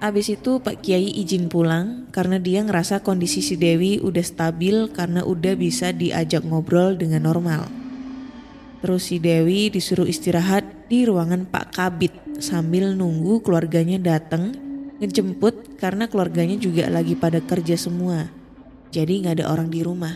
Abis 0.00 0.32
itu 0.32 0.64
Pak 0.64 0.80
Kiai 0.80 1.12
izin 1.12 1.52
pulang 1.52 2.08
karena 2.08 2.40
dia 2.40 2.64
ngerasa 2.64 3.04
kondisi 3.04 3.44
si 3.44 3.60
Dewi 3.60 4.00
udah 4.00 4.24
stabil 4.24 4.88
karena 4.96 5.20
udah 5.28 5.52
bisa 5.60 5.92
diajak 5.92 6.40
ngobrol 6.40 6.96
dengan 6.96 7.28
normal. 7.28 7.68
Terus 8.80 9.12
si 9.12 9.20
Dewi 9.20 9.68
disuruh 9.68 10.08
istirahat 10.08 10.88
di 10.88 11.04
ruangan 11.04 11.44
Pak 11.44 11.76
Kabit 11.76 12.16
sambil 12.40 12.96
nunggu 12.96 13.44
keluarganya 13.44 14.00
datang 14.00 14.69
ngejemput 15.00 15.80
karena 15.80 16.06
keluarganya 16.06 16.60
juga 16.60 16.86
lagi 16.92 17.16
pada 17.16 17.40
kerja 17.40 17.74
semua. 17.74 18.28
Jadi 18.92 19.24
nggak 19.24 19.40
ada 19.40 19.46
orang 19.48 19.72
di 19.72 19.80
rumah. 19.80 20.14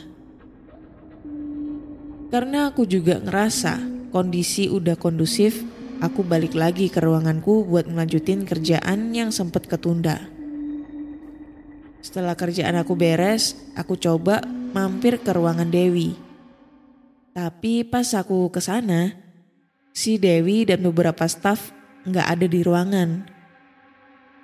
Karena 2.29 2.69
aku 2.69 2.85
juga 2.85 3.23
ngerasa 3.23 3.81
kondisi 4.11 4.67
udah 4.67 4.99
kondusif, 4.99 5.63
aku 6.03 6.27
balik 6.27 6.53
lagi 6.53 6.91
ke 6.93 7.01
ruanganku 7.01 7.65
buat 7.65 7.89
melanjutin 7.89 8.45
kerjaan 8.45 9.15
yang 9.15 9.31
sempat 9.31 9.71
ketunda. 9.71 10.31
Setelah 12.05 12.37
kerjaan 12.37 12.77
aku 12.77 12.93
beres, 12.99 13.57
aku 13.73 13.97
coba 13.97 14.45
mampir 14.75 15.23
ke 15.23 15.31
ruangan 15.33 15.71
Dewi. 15.71 16.13
Tapi 17.33 17.87
pas 17.87 18.07
aku 18.13 18.53
ke 18.53 18.61
sana, 18.61 19.15
si 19.95 20.21
Dewi 20.21 20.69
dan 20.69 20.85
beberapa 20.85 21.25
staf 21.25 21.73
nggak 22.05 22.27
ada 22.29 22.47
di 22.51 22.61
ruangan. 22.61 23.34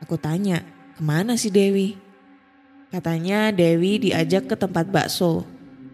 Aku 0.01 0.17
tanya, 0.17 0.65
ke 0.97 1.03
mana 1.05 1.37
si 1.37 1.53
Dewi? 1.53 1.97
Katanya 2.91 3.53
Dewi 3.53 4.01
diajak 4.01 4.51
ke 4.51 4.57
tempat 4.59 4.89
bakso. 4.91 5.47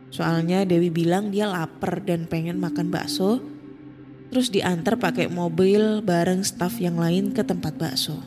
Soalnya 0.08 0.64
Dewi 0.64 0.88
bilang 0.88 1.28
dia 1.28 1.44
lapar 1.44 2.00
dan 2.00 2.24
pengen 2.24 2.56
makan 2.56 2.88
bakso 2.88 3.42
terus 4.30 4.50
diantar 4.50 4.98
pakai 4.98 5.30
mobil 5.30 6.02
bareng 6.02 6.42
staf 6.42 6.82
yang 6.82 6.98
lain 6.98 7.30
ke 7.30 7.46
tempat 7.46 7.78
bakso. 7.78 8.18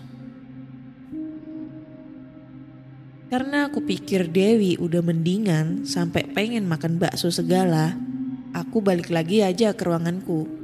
Karena 3.29 3.69
aku 3.69 3.85
pikir 3.85 4.33
Dewi 4.33 4.73
udah 4.81 5.05
mendingan 5.05 5.85
sampai 5.85 6.25
pengen 6.33 6.65
makan 6.65 6.97
bakso 6.97 7.29
segala, 7.29 7.93
aku 8.57 8.81
balik 8.81 9.13
lagi 9.13 9.45
aja 9.45 9.77
ke 9.77 9.85
ruanganku. 9.85 10.58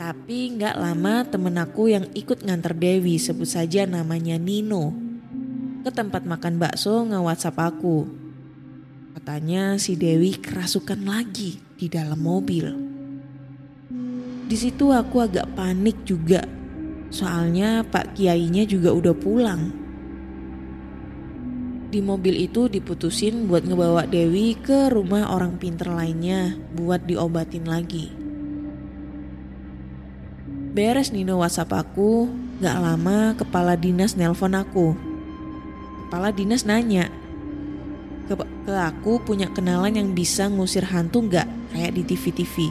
Tapi 0.00 0.56
nggak 0.56 0.80
lama 0.80 1.28
temen 1.28 1.60
aku 1.60 1.92
yang 1.92 2.08
ikut 2.16 2.40
nganter 2.40 2.72
Dewi 2.72 3.20
sebut 3.20 3.44
saja 3.44 3.84
namanya 3.84 4.40
Nino. 4.40 4.96
ke 5.84 5.92
tempat 5.92 6.24
makan 6.24 6.56
bakso 6.56 7.04
nge-whatsapp 7.04 7.56
aku. 7.56 8.08
Katanya 9.12 9.76
si 9.76 10.00
Dewi 10.00 10.40
kerasukan 10.40 11.04
lagi 11.04 11.60
di 11.76 11.88
dalam 11.92 12.16
mobil. 12.16 12.64
Di 14.48 14.56
situ 14.56 14.88
aku 14.88 15.20
agak 15.20 15.52
panik 15.52 16.00
juga. 16.08 16.48
Soalnya 17.12 17.84
Pak 17.84 18.16
Kiainya 18.16 18.64
juga 18.64 18.96
udah 18.96 19.12
pulang. 19.12 19.62
Di 21.92 22.00
mobil 22.00 22.44
itu 22.44 22.72
diputusin 22.72 23.48
buat 23.48 23.68
ngebawa 23.68 24.08
Dewi 24.08 24.56
ke 24.56 24.88
rumah 24.88 25.28
orang 25.28 25.60
pinter 25.60 25.92
lainnya 25.92 26.56
buat 26.76 27.04
diobatin 27.04 27.68
lagi. 27.68 28.19
Beres 30.70 31.10
Nino 31.10 31.42
WhatsApp 31.42 31.74
aku, 31.74 32.30
gak 32.62 32.78
lama 32.78 33.34
kepala 33.34 33.74
dinas 33.74 34.14
nelpon 34.14 34.54
aku. 34.54 34.94
Kepala 36.06 36.30
dinas 36.30 36.62
nanya, 36.62 37.10
ke, 38.30 38.38
ke 38.38 38.74
aku 38.78 39.18
punya 39.18 39.50
kenalan 39.50 39.98
yang 39.98 40.14
bisa 40.14 40.46
ngusir 40.46 40.86
hantu 40.86 41.26
gak 41.26 41.50
kayak 41.74 41.98
di 41.98 42.02
TV-TV. 42.06 42.70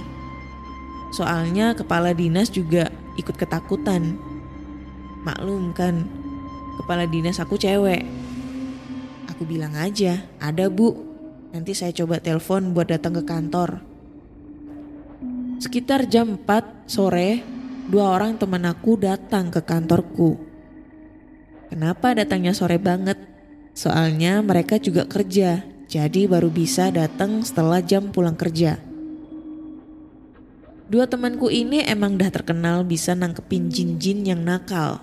Soalnya 1.12 1.76
kepala 1.76 2.16
dinas 2.16 2.48
juga 2.48 2.88
ikut 3.20 3.36
ketakutan. 3.36 4.16
Maklum 5.28 5.76
kan, 5.76 6.08
kepala 6.80 7.04
dinas 7.04 7.44
aku 7.44 7.60
cewek. 7.60 8.08
Aku 9.36 9.44
bilang 9.44 9.76
aja, 9.76 10.24
ada 10.40 10.72
bu. 10.72 10.96
Nanti 11.52 11.76
saya 11.76 11.92
coba 11.92 12.24
telepon 12.24 12.72
buat 12.72 12.88
datang 12.88 13.20
ke 13.20 13.28
kantor. 13.28 13.84
Sekitar 15.60 16.08
jam 16.08 16.40
4 16.40 16.88
sore, 16.88 17.59
dua 17.90 18.14
orang 18.14 18.38
teman 18.38 18.70
aku 18.70 19.02
datang 19.02 19.50
ke 19.50 19.66
kantorku. 19.66 20.38
Kenapa 21.74 22.14
datangnya 22.14 22.54
sore 22.54 22.78
banget? 22.78 23.18
Soalnya 23.74 24.46
mereka 24.46 24.78
juga 24.78 25.10
kerja, 25.10 25.66
jadi 25.90 26.30
baru 26.30 26.54
bisa 26.54 26.94
datang 26.94 27.42
setelah 27.42 27.82
jam 27.82 28.14
pulang 28.14 28.38
kerja. 28.38 28.78
Dua 30.90 31.06
temanku 31.06 31.50
ini 31.50 31.86
emang 31.86 32.18
dah 32.18 32.30
terkenal 32.30 32.86
bisa 32.86 33.14
nangkepin 33.18 33.70
jin-jin 33.70 34.26
yang 34.26 34.42
nakal. 34.42 35.02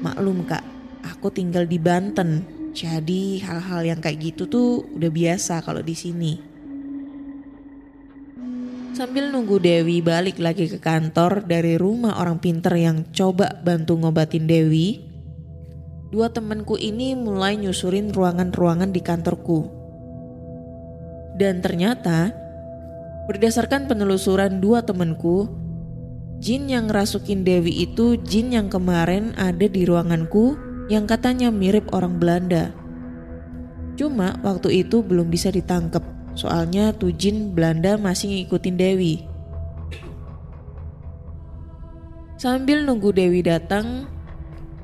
Maklum 0.00 0.44
kak, 0.48 0.64
aku 1.04 1.32
tinggal 1.32 1.64
di 1.68 1.76
Banten, 1.76 2.44
jadi 2.72 3.40
hal-hal 3.44 3.84
yang 3.84 4.00
kayak 4.00 4.32
gitu 4.32 4.48
tuh 4.48 4.84
udah 4.96 5.08
biasa 5.12 5.60
kalau 5.64 5.80
di 5.80 5.96
sini. 5.96 6.51
Sambil 8.92 9.32
nunggu 9.32 9.56
Dewi 9.56 10.04
balik 10.04 10.36
lagi 10.36 10.68
ke 10.68 10.76
kantor 10.76 11.48
dari 11.48 11.80
rumah 11.80 12.20
orang 12.20 12.36
pinter 12.36 12.76
yang 12.76 13.08
coba 13.08 13.56
bantu 13.64 13.96
ngobatin 13.96 14.44
Dewi, 14.44 15.00
dua 16.12 16.28
temanku 16.28 16.76
ini 16.76 17.16
mulai 17.16 17.56
nyusurin 17.56 18.12
ruangan-ruangan 18.12 18.92
di 18.92 19.00
kantorku. 19.00 19.64
Dan 21.40 21.64
ternyata, 21.64 22.36
berdasarkan 23.32 23.88
penelusuran 23.88 24.60
dua 24.60 24.84
temanku, 24.84 25.48
jin 26.44 26.68
yang 26.68 26.92
ngerasukin 26.92 27.48
Dewi 27.48 27.88
itu 27.88 28.20
jin 28.20 28.52
yang 28.52 28.68
kemarin 28.68 29.32
ada 29.40 29.72
di 29.72 29.88
ruanganku 29.88 30.60
yang 30.92 31.08
katanya 31.08 31.48
mirip 31.48 31.88
orang 31.96 32.20
Belanda. 32.20 32.76
Cuma 33.96 34.36
waktu 34.44 34.84
itu 34.84 35.00
belum 35.00 35.32
bisa 35.32 35.48
ditangkap, 35.48 36.04
soalnya 36.32 36.92
tuh 36.96 37.12
jin 37.12 37.52
Belanda 37.52 37.96
masih 38.00 38.32
ngikutin 38.32 38.76
Dewi. 38.76 39.14
Sambil 42.40 42.82
nunggu 42.82 43.14
Dewi 43.14 43.38
datang, 43.46 44.10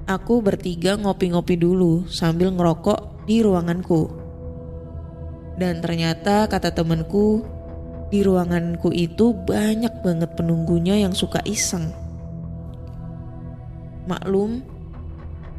aku 0.07 0.39
bertiga 0.39 0.95
ngopi-ngopi 0.95 1.59
dulu 1.59 2.07
sambil 2.07 2.55
ngerokok 2.55 3.27
di 3.27 3.43
ruanganku. 3.43 4.07
Dan 5.59 5.83
ternyata 5.83 6.47
kata 6.47 6.71
temenku, 6.71 7.43
di 8.15 8.23
ruanganku 8.23 8.95
itu 8.95 9.35
banyak 9.35 9.91
banget 10.07 10.31
penunggunya 10.39 11.03
yang 11.03 11.11
suka 11.11 11.43
iseng. 11.43 11.91
Maklum, 14.07 14.63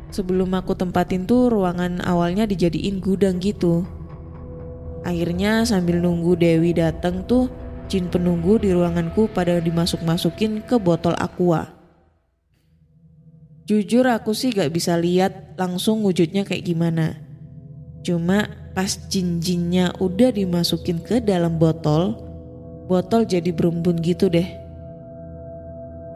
sebelum 0.10 0.56
aku 0.56 0.74
tempatin 0.74 1.28
tuh 1.28 1.52
ruangan 1.52 2.02
awalnya 2.02 2.48
dijadiin 2.48 3.04
gudang 3.04 3.38
gitu. 3.44 3.86
Akhirnya 5.04 5.64
sambil 5.64 6.04
nunggu 6.04 6.36
Dewi 6.36 6.76
datang 6.76 7.24
tuh, 7.24 7.48
jin 7.88 8.12
penunggu 8.12 8.60
di 8.60 8.76
ruanganku 8.76 9.32
pada 9.32 9.58
dimasuk-masukin 9.64 10.62
ke 10.68 10.76
botol 10.76 11.16
aqua. 11.16 11.72
Jujur 13.70 14.06
aku 14.10 14.34
sih 14.34 14.50
gak 14.50 14.74
bisa 14.74 14.98
lihat 14.98 15.54
langsung 15.54 16.02
wujudnya 16.02 16.42
kayak 16.42 16.66
gimana. 16.66 17.22
Cuma 18.02 18.50
pas 18.74 18.90
jin-jinnya 18.90 19.94
udah 20.02 20.34
dimasukin 20.34 21.04
ke 21.06 21.22
dalam 21.22 21.62
botol, 21.62 22.18
botol 22.90 23.30
jadi 23.30 23.54
berumbun 23.54 24.02
gitu 24.02 24.26
deh. 24.26 24.48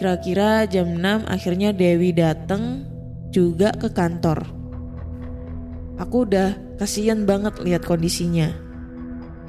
Kira-kira 0.01 0.65
jam 0.65 0.97
6 0.97 1.29
akhirnya 1.29 1.69
Dewi 1.71 2.11
dateng 2.11 2.89
juga 3.29 3.69
ke 3.71 3.93
kantor. 3.93 4.49
Aku 6.01 6.25
udah 6.25 6.57
kasihan 6.81 7.21
banget 7.29 7.61
lihat 7.61 7.85
kondisinya. 7.85 8.49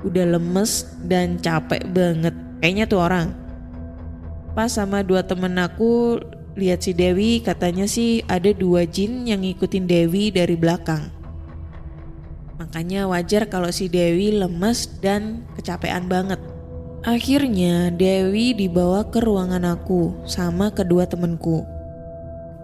Udah 0.05 0.37
lemes 0.37 0.85
dan 1.09 1.41
capek 1.41 1.83
banget. 1.91 2.37
Kayaknya 2.61 2.85
tuh 2.85 3.01
orang. 3.01 3.29
Pas 4.55 4.71
sama 4.71 5.03
dua 5.03 5.25
temen 5.27 5.57
aku 5.59 6.21
lihat 6.55 6.87
si 6.87 6.95
Dewi 6.95 7.43
katanya 7.43 7.91
sih 7.91 8.23
ada 8.31 8.55
dua 8.55 8.87
jin 8.87 9.27
yang 9.27 9.43
ngikutin 9.43 9.91
Dewi 9.91 10.31
dari 10.31 10.55
belakang. 10.55 11.11
Makanya 12.55 13.11
wajar 13.11 13.51
kalau 13.51 13.75
si 13.75 13.91
Dewi 13.91 14.31
lemes 14.31 14.87
dan 15.03 15.43
kecapean 15.59 16.07
banget. 16.07 16.39
Akhirnya 17.03 17.91
Dewi 17.91 18.55
dibawa 18.55 19.11
ke 19.11 19.21
ruangan 19.21 19.67
aku 19.67 20.25
sama 20.25 20.71
kedua 20.71 21.05
temenku. 21.05 21.67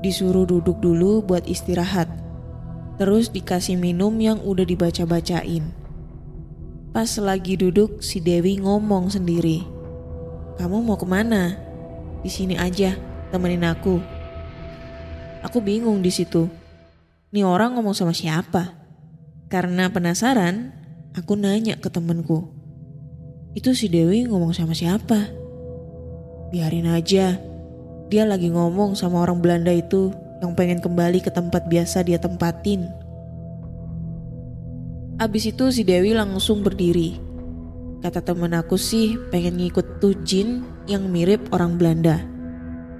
Disuruh 0.01 0.49
duduk 0.49 0.81
dulu 0.81 1.21
buat 1.21 1.45
istirahat. 1.45 2.09
Terus 2.97 3.29
dikasih 3.29 3.77
minum 3.77 4.17
yang 4.17 4.41
udah 4.41 4.65
dibaca-bacain. 4.65 5.80
Pas 6.91 7.07
lagi 7.23 7.55
duduk 7.55 8.03
si 8.03 8.19
Dewi 8.19 8.59
ngomong 8.59 9.15
sendiri. 9.15 9.63
Kamu 10.59 10.83
mau 10.83 10.99
ke 10.99 11.07
mana? 11.07 11.55
Di 12.19 12.27
sini 12.27 12.59
aja, 12.59 12.99
temenin 13.31 13.63
aku. 13.63 14.03
Aku 15.47 15.63
bingung 15.63 16.03
di 16.03 16.11
situ. 16.11 16.51
Nih 17.31 17.47
orang 17.47 17.79
ngomong 17.79 17.95
sama 17.95 18.11
siapa? 18.11 18.75
Karena 19.47 19.87
penasaran, 19.95 20.75
aku 21.15 21.39
nanya 21.39 21.79
ke 21.79 21.95
temenku. 21.95 22.51
Itu 23.55 23.71
si 23.71 23.87
Dewi 23.87 24.27
ngomong 24.27 24.51
sama 24.51 24.75
siapa? 24.75 25.31
Biarin 26.51 26.91
aja. 26.91 27.39
Dia 28.11 28.27
lagi 28.27 28.51
ngomong 28.51 28.99
sama 28.99 29.23
orang 29.23 29.39
Belanda 29.39 29.71
itu 29.71 30.11
yang 30.43 30.59
pengen 30.59 30.83
kembali 30.83 31.23
ke 31.23 31.31
tempat 31.31 31.71
biasa 31.71 32.03
dia 32.03 32.19
tempatin. 32.19 32.91
Abis 35.21 35.53
itu 35.53 35.69
si 35.69 35.85
Dewi 35.85 36.17
langsung 36.17 36.65
berdiri. 36.65 37.21
Kata 38.01 38.25
temen 38.25 38.57
aku 38.57 38.81
sih 38.81 39.21
pengen 39.29 39.61
ngikut 39.61 40.01
tuh 40.01 40.17
jin 40.25 40.65
yang 40.89 41.13
mirip 41.13 41.53
orang 41.53 41.77
Belanda. 41.77 42.25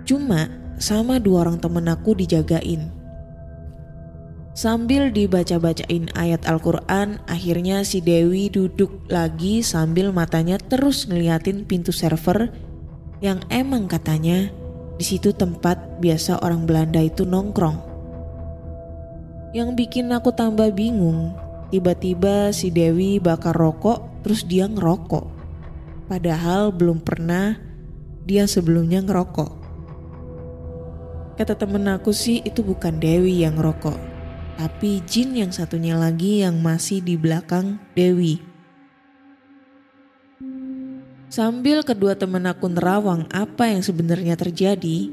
Cuma 0.05 0.53
sama 0.77 1.17
dua 1.17 1.49
orang 1.49 1.57
temen 1.57 1.89
aku 1.89 2.13
dijagain. 2.13 2.93
Sambil 4.53 5.09
dibaca-bacain 5.09 6.13
ayat 6.13 6.45
Al-Quran, 6.45 7.25
akhirnya 7.25 7.89
si 7.89 8.05
Dewi 8.05 8.53
duduk 8.53 9.09
lagi 9.09 9.65
sambil 9.65 10.13
matanya 10.13 10.61
terus 10.61 11.09
ngeliatin 11.09 11.65
pintu 11.65 11.89
server 11.89 12.53
yang 13.25 13.41
emang 13.49 13.89
katanya 13.89 14.53
di 15.01 15.05
situ 15.09 15.33
tempat 15.33 16.05
biasa 16.05 16.45
orang 16.45 16.69
Belanda 16.69 17.01
itu 17.01 17.25
nongkrong. 17.25 17.81
Yang 19.57 19.71
bikin 19.81 20.13
aku 20.13 20.29
tambah 20.37 20.69
bingung, 20.77 21.33
tiba-tiba 21.71 22.51
si 22.51 22.69
Dewi 22.75 23.23
bakar 23.23 23.55
rokok 23.55 24.23
terus 24.27 24.45
dia 24.45 24.67
ngerokok. 24.67 25.27
Padahal 26.11 26.75
belum 26.75 27.01
pernah 27.01 27.57
dia 28.27 28.45
sebelumnya 28.51 29.01
ngerokok. 29.01 29.53
Kata 31.41 31.57
temen 31.57 31.89
aku 31.89 32.13
sih 32.13 32.45
itu 32.45 32.61
bukan 32.61 33.01
Dewi 33.01 33.41
yang 33.41 33.57
ngerokok, 33.57 33.97
tapi 34.61 35.01
jin 35.09 35.33
yang 35.33 35.49
satunya 35.49 35.97
lagi 35.97 36.45
yang 36.45 36.61
masih 36.61 37.01
di 37.01 37.17
belakang 37.17 37.81
Dewi. 37.97 38.43
Sambil 41.31 41.87
kedua 41.87 42.19
temen 42.19 42.43
aku 42.45 42.67
nerawang 42.67 43.31
apa 43.31 43.71
yang 43.71 43.81
sebenarnya 43.87 44.35
terjadi, 44.35 45.09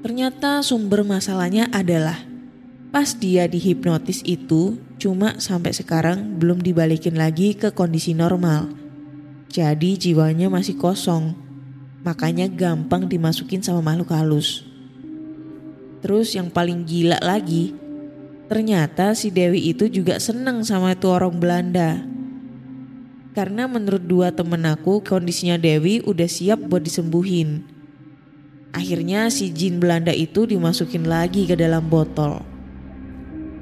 ternyata 0.00 0.64
sumber 0.64 1.04
masalahnya 1.04 1.68
adalah 1.70 2.35
pas 2.96 3.12
dia 3.12 3.44
dihipnotis 3.44 4.24
itu 4.24 4.80
cuma 4.96 5.36
sampai 5.36 5.76
sekarang 5.76 6.40
belum 6.40 6.64
dibalikin 6.64 7.12
lagi 7.20 7.52
ke 7.52 7.68
kondisi 7.68 8.16
normal. 8.16 8.72
Jadi 9.52 10.00
jiwanya 10.00 10.48
masih 10.48 10.80
kosong, 10.80 11.36
makanya 12.00 12.48
gampang 12.48 13.04
dimasukin 13.04 13.60
sama 13.60 13.84
makhluk 13.84 14.16
halus. 14.16 14.64
Terus 16.00 16.32
yang 16.40 16.48
paling 16.48 16.88
gila 16.88 17.20
lagi, 17.20 17.76
Ternyata 18.48 19.12
si 19.12 19.28
Dewi 19.28 19.76
itu 19.76 19.92
juga 19.92 20.16
seneng 20.16 20.64
sama 20.64 20.96
itu 20.96 21.12
orang 21.12 21.36
Belanda. 21.36 22.00
Karena 23.36 23.68
menurut 23.68 24.08
dua 24.08 24.32
temen 24.32 24.64
aku 24.64 25.04
kondisinya 25.04 25.60
Dewi 25.60 26.00
udah 26.00 26.24
siap 26.24 26.64
buat 26.64 26.80
disembuhin. 26.80 27.60
Akhirnya 28.72 29.28
si 29.28 29.52
jin 29.52 29.84
Belanda 29.84 30.16
itu 30.16 30.48
dimasukin 30.48 31.04
lagi 31.04 31.44
ke 31.44 31.58
dalam 31.58 31.92
botol. 31.92 32.55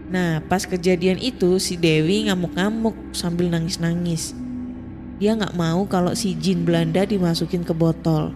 Nah 0.09 0.45
pas 0.45 0.64
kejadian 0.69 1.17
itu 1.17 1.57
si 1.57 1.81
Dewi 1.81 2.29
ngamuk-ngamuk 2.29 3.17
sambil 3.17 3.49
nangis-nangis. 3.49 4.37
Dia 5.23 5.38
nggak 5.38 5.57
mau 5.57 5.87
kalau 5.87 6.12
si 6.12 6.35
jin 6.35 6.67
Belanda 6.67 7.07
dimasukin 7.07 7.62
ke 7.62 7.73
botol. 7.73 8.35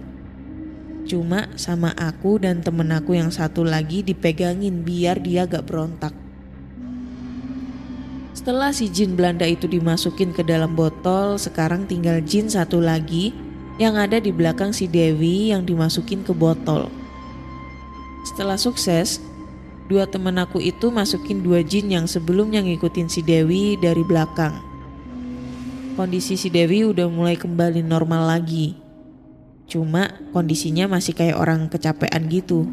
Cuma 1.09 1.49
sama 1.57 1.97
aku 1.97 2.37
dan 2.37 2.61
temen 2.61 2.93
aku 2.93 3.17
yang 3.17 3.33
satu 3.33 3.65
lagi 3.65 4.05
dipegangin 4.05 4.85
biar 4.85 5.17
dia 5.25 5.49
gak 5.49 5.65
berontak. 5.65 6.13
Setelah 8.37 8.77
si 8.77 8.93
jin 8.93 9.17
Belanda 9.17 9.49
itu 9.49 9.65
dimasukin 9.65 10.37
ke 10.37 10.45
dalam 10.45 10.77
botol, 10.77 11.41
sekarang 11.41 11.89
tinggal 11.89 12.21
jin 12.21 12.53
satu 12.53 12.85
lagi 12.85 13.33
yang 13.81 13.97
ada 13.97 14.21
di 14.21 14.29
belakang 14.29 14.69
si 14.71 14.85
Dewi 14.85 15.49
yang 15.49 15.65
dimasukin 15.65 16.21
ke 16.21 16.37
botol. 16.37 16.93
Setelah 18.29 18.61
sukses, 18.61 19.25
dua 19.89 20.05
teman 20.05 20.37
aku 20.37 20.61
itu 20.61 20.93
masukin 20.93 21.41
dua 21.41 21.65
jin 21.65 21.89
yang 21.89 22.05
sebelumnya 22.05 22.61
ngikutin 22.61 23.09
si 23.09 23.25
Dewi 23.25 23.81
dari 23.81 24.05
belakang. 24.05 24.61
Kondisi 25.97 26.37
si 26.37 26.53
Dewi 26.53 26.85
udah 26.85 27.09
mulai 27.09 27.41
kembali 27.41 27.81
normal 27.83 28.29
lagi. 28.29 28.77
Cuma 29.65 30.13
kondisinya 30.31 30.87
masih 30.87 31.17
kayak 31.17 31.41
orang 31.41 31.73
kecapean 31.73 32.29
gitu. 32.29 32.69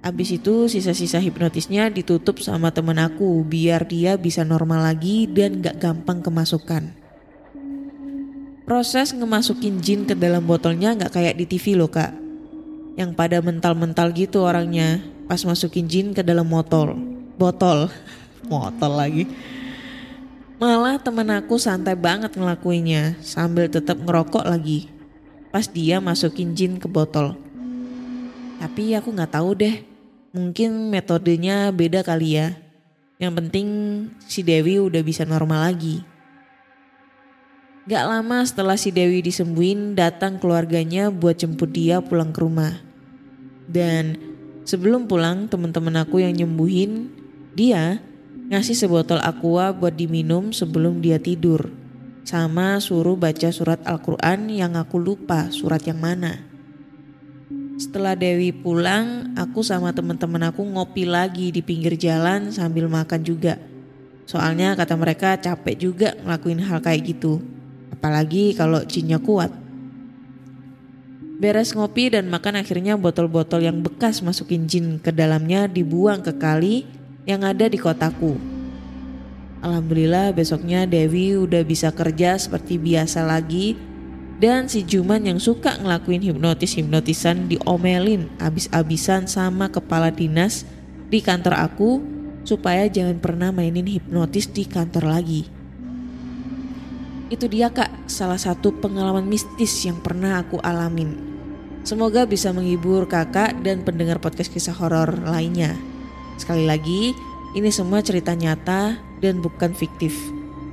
Abis 0.00 0.32
itu 0.36 0.68
sisa-sisa 0.68 1.20
hipnotisnya 1.20 1.92
ditutup 1.92 2.40
sama 2.40 2.72
temen 2.72 2.96
aku 2.96 3.44
biar 3.44 3.84
dia 3.84 4.16
bisa 4.16 4.44
normal 4.44 4.84
lagi 4.84 5.28
dan 5.28 5.60
gak 5.60 5.76
gampang 5.76 6.24
kemasukan. 6.24 6.96
Proses 8.64 9.12
ngemasukin 9.12 9.82
jin 9.84 10.08
ke 10.08 10.16
dalam 10.16 10.48
botolnya 10.48 10.96
gak 10.96 11.20
kayak 11.20 11.36
di 11.36 11.44
TV 11.44 11.76
loh 11.76 11.92
kak. 11.92 12.16
Yang 12.96 13.12
pada 13.12 13.44
mental-mental 13.44 14.16
gitu 14.16 14.40
orangnya 14.40 15.04
pas 15.30 15.38
masukin 15.46 15.86
jin 15.86 16.10
ke 16.10 16.26
dalam 16.26 16.50
botol. 16.50 16.98
Botol. 17.38 17.86
Botol 18.50 18.92
lagi. 18.98 19.30
Malah 20.58 20.98
temen 20.98 21.30
aku 21.30 21.54
santai 21.54 21.94
banget 21.94 22.34
ngelakuinnya 22.34 23.14
sambil 23.22 23.70
tetap 23.70 23.94
ngerokok 24.02 24.42
lagi. 24.42 24.90
Pas 25.54 25.70
dia 25.70 26.02
masukin 26.02 26.58
jin 26.58 26.82
ke 26.82 26.90
botol. 26.90 27.38
Tapi 28.58 28.98
aku 28.98 29.14
nggak 29.14 29.38
tahu 29.38 29.54
deh, 29.54 29.86
mungkin 30.34 30.90
metodenya 30.90 31.70
beda 31.70 32.02
kali 32.02 32.34
ya. 32.34 32.58
Yang 33.22 33.32
penting 33.38 33.66
si 34.26 34.42
Dewi 34.42 34.82
udah 34.82 35.00
bisa 35.06 35.22
normal 35.22 35.70
lagi. 35.70 36.02
Gak 37.86 38.04
lama 38.04 38.42
setelah 38.42 38.76
si 38.76 38.90
Dewi 38.90 39.22
disembuhin 39.22 39.94
datang 39.94 40.42
keluarganya 40.42 41.08
buat 41.08 41.38
jemput 41.38 41.70
dia 41.70 42.02
pulang 42.02 42.34
ke 42.34 42.40
rumah. 42.42 42.76
Dan 43.70 44.29
sebelum 44.70 45.10
pulang 45.10 45.50
teman-teman 45.50 46.06
aku 46.06 46.22
yang 46.22 46.30
nyembuhin 46.30 47.10
dia 47.58 47.98
ngasih 48.54 48.78
sebotol 48.78 49.18
aqua 49.18 49.74
buat 49.74 49.98
diminum 49.98 50.54
sebelum 50.54 51.02
dia 51.02 51.18
tidur. 51.18 51.74
Sama 52.22 52.78
suruh 52.78 53.18
baca 53.18 53.50
surat 53.50 53.82
Al-Quran 53.82 54.46
yang 54.46 54.78
aku 54.78 55.02
lupa 55.02 55.50
surat 55.50 55.82
yang 55.82 55.98
mana. 55.98 56.46
Setelah 57.80 58.14
Dewi 58.14 58.54
pulang, 58.54 59.34
aku 59.34 59.66
sama 59.66 59.90
teman-teman 59.90 60.52
aku 60.54 60.62
ngopi 60.62 61.02
lagi 61.02 61.50
di 61.50 61.64
pinggir 61.64 61.98
jalan 61.98 62.54
sambil 62.54 62.86
makan 62.86 63.26
juga. 63.26 63.58
Soalnya 64.28 64.78
kata 64.78 64.94
mereka 64.94 65.34
capek 65.40 65.74
juga 65.74 66.08
ngelakuin 66.22 66.62
hal 66.62 66.78
kayak 66.78 67.18
gitu. 67.18 67.42
Apalagi 67.90 68.54
kalau 68.54 68.86
jinnya 68.86 69.18
kuat. 69.18 69.50
Beres 71.40 71.72
ngopi 71.72 72.12
dan 72.12 72.28
makan 72.28 72.60
akhirnya 72.60 73.00
botol-botol 73.00 73.64
yang 73.64 73.80
bekas 73.80 74.20
masukin 74.20 74.68
jin 74.68 75.00
ke 75.00 75.08
dalamnya 75.08 75.64
dibuang 75.64 76.20
ke 76.20 76.36
kali 76.36 76.84
yang 77.24 77.48
ada 77.48 77.64
di 77.64 77.80
kotaku. 77.80 78.36
Alhamdulillah 79.64 80.36
besoknya 80.36 80.84
Dewi 80.84 81.40
udah 81.40 81.64
bisa 81.64 81.96
kerja 81.96 82.36
seperti 82.36 82.76
biasa 82.76 83.24
lagi 83.24 83.72
dan 84.36 84.68
si 84.68 84.84
Juman 84.84 85.24
yang 85.24 85.40
suka 85.40 85.80
ngelakuin 85.80 86.20
hipnotis-hipnotisan 86.28 87.48
diomelin 87.48 88.28
abis-abisan 88.36 89.24
sama 89.24 89.72
kepala 89.72 90.12
dinas 90.12 90.68
di 91.08 91.24
kantor 91.24 91.56
aku 91.56 92.04
supaya 92.44 92.84
jangan 92.84 93.16
pernah 93.16 93.48
mainin 93.48 93.88
hipnotis 93.88 94.44
di 94.44 94.68
kantor 94.68 95.08
lagi. 95.08 95.48
Itu 97.30 97.46
dia 97.46 97.70
kak 97.70 98.10
salah 98.10 98.36
satu 98.36 98.74
pengalaman 98.74 99.22
mistis 99.22 99.86
yang 99.86 100.02
pernah 100.02 100.42
aku 100.42 100.58
alamin. 100.66 101.14
Semoga 101.86 102.26
bisa 102.26 102.50
menghibur 102.50 103.06
kakak 103.06 103.62
dan 103.62 103.86
pendengar 103.86 104.18
podcast 104.18 104.50
kisah 104.50 104.74
horor 104.74 105.14
lainnya. 105.22 105.78
Sekali 106.36 106.66
lagi, 106.66 107.14
ini 107.54 107.70
semua 107.70 108.02
cerita 108.02 108.34
nyata 108.34 108.98
dan 109.22 109.38
bukan 109.38 109.72
fiktif. 109.72 110.12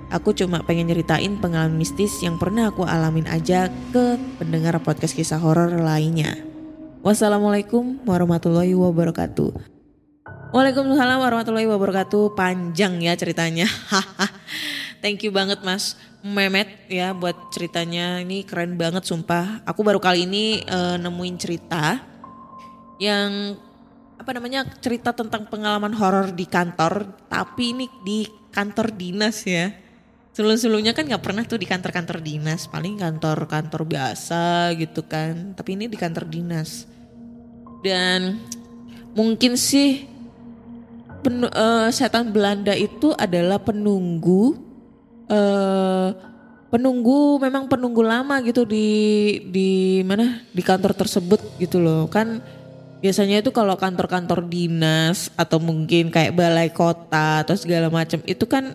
Aku 0.10 0.34
cuma 0.34 0.66
pengen 0.66 0.90
nyeritain 0.90 1.38
pengalaman 1.38 1.78
mistis 1.78 2.24
yang 2.26 2.42
pernah 2.42 2.74
aku 2.74 2.88
alamin 2.88 3.28
aja 3.30 3.70
ke 3.94 4.18
pendengar 4.42 4.82
podcast 4.82 5.14
kisah 5.14 5.38
horor 5.38 5.78
lainnya. 5.78 6.36
Wassalamualaikum 7.06 8.02
warahmatullahi 8.04 8.74
wabarakatuh. 8.74 9.78
Waalaikumsalam 10.56 11.20
warahmatullahi 11.22 11.68
wabarakatuh. 11.68 12.34
Panjang 12.34 13.04
ya 13.04 13.14
ceritanya. 13.20 13.68
Thank 14.98 15.22
you 15.24 15.32
banget 15.32 15.62
Mas 15.62 15.94
Memet 16.26 16.90
ya 16.90 17.14
buat 17.14 17.54
ceritanya. 17.54 18.20
Ini 18.20 18.44
keren 18.44 18.76
banget 18.76 19.06
sumpah. 19.06 19.62
Aku 19.64 19.86
baru 19.86 20.02
kali 20.02 20.26
ini 20.26 20.66
uh, 20.66 20.98
nemuin 20.98 21.38
cerita 21.38 22.02
yang 22.98 23.56
apa 24.18 24.34
namanya 24.34 24.66
cerita 24.82 25.14
tentang 25.14 25.46
pengalaman 25.46 25.94
horor 25.94 26.34
di 26.34 26.50
kantor, 26.50 27.16
tapi 27.30 27.72
ini 27.78 27.86
di 28.02 28.26
kantor 28.50 28.92
dinas 28.98 29.46
ya. 29.46 29.70
Sebelum-sebelumnya 30.34 30.94
kan 30.94 31.06
nggak 31.06 31.24
pernah 31.24 31.42
tuh 31.46 31.58
di 31.58 31.66
kantor-kantor 31.70 32.22
dinas, 32.22 32.70
paling 32.70 32.98
kantor-kantor 33.02 33.82
biasa 33.86 34.74
gitu 34.78 35.06
kan. 35.06 35.54
Tapi 35.54 35.78
ini 35.78 35.86
di 35.90 35.98
kantor 35.98 36.30
dinas. 36.30 36.90
Dan 37.82 38.42
mungkin 39.14 39.58
sih 39.58 40.06
pen, 41.22 41.46
uh, 41.46 41.90
setan 41.94 42.34
Belanda 42.34 42.74
itu 42.74 43.14
adalah 43.18 43.62
penunggu 43.62 44.67
uh, 45.32 46.10
penunggu 46.68 47.40
memang 47.40 47.72
penunggu 47.72 48.04
lama 48.04 48.44
gitu 48.44 48.68
di 48.68 48.88
di 49.48 50.02
mana 50.04 50.44
di 50.52 50.62
kantor 50.64 50.96
tersebut 50.96 51.40
gitu 51.60 51.80
loh. 51.80 52.12
Kan 52.12 52.44
biasanya 53.00 53.40
itu 53.46 53.54
kalau 53.54 53.78
kantor-kantor 53.78 54.50
dinas 54.50 55.30
atau 55.38 55.62
mungkin 55.62 56.10
kayak 56.10 56.36
balai 56.36 56.74
kota 56.74 57.46
atau 57.46 57.56
segala 57.56 57.88
macam 57.94 58.20
itu 58.26 58.44
kan 58.50 58.74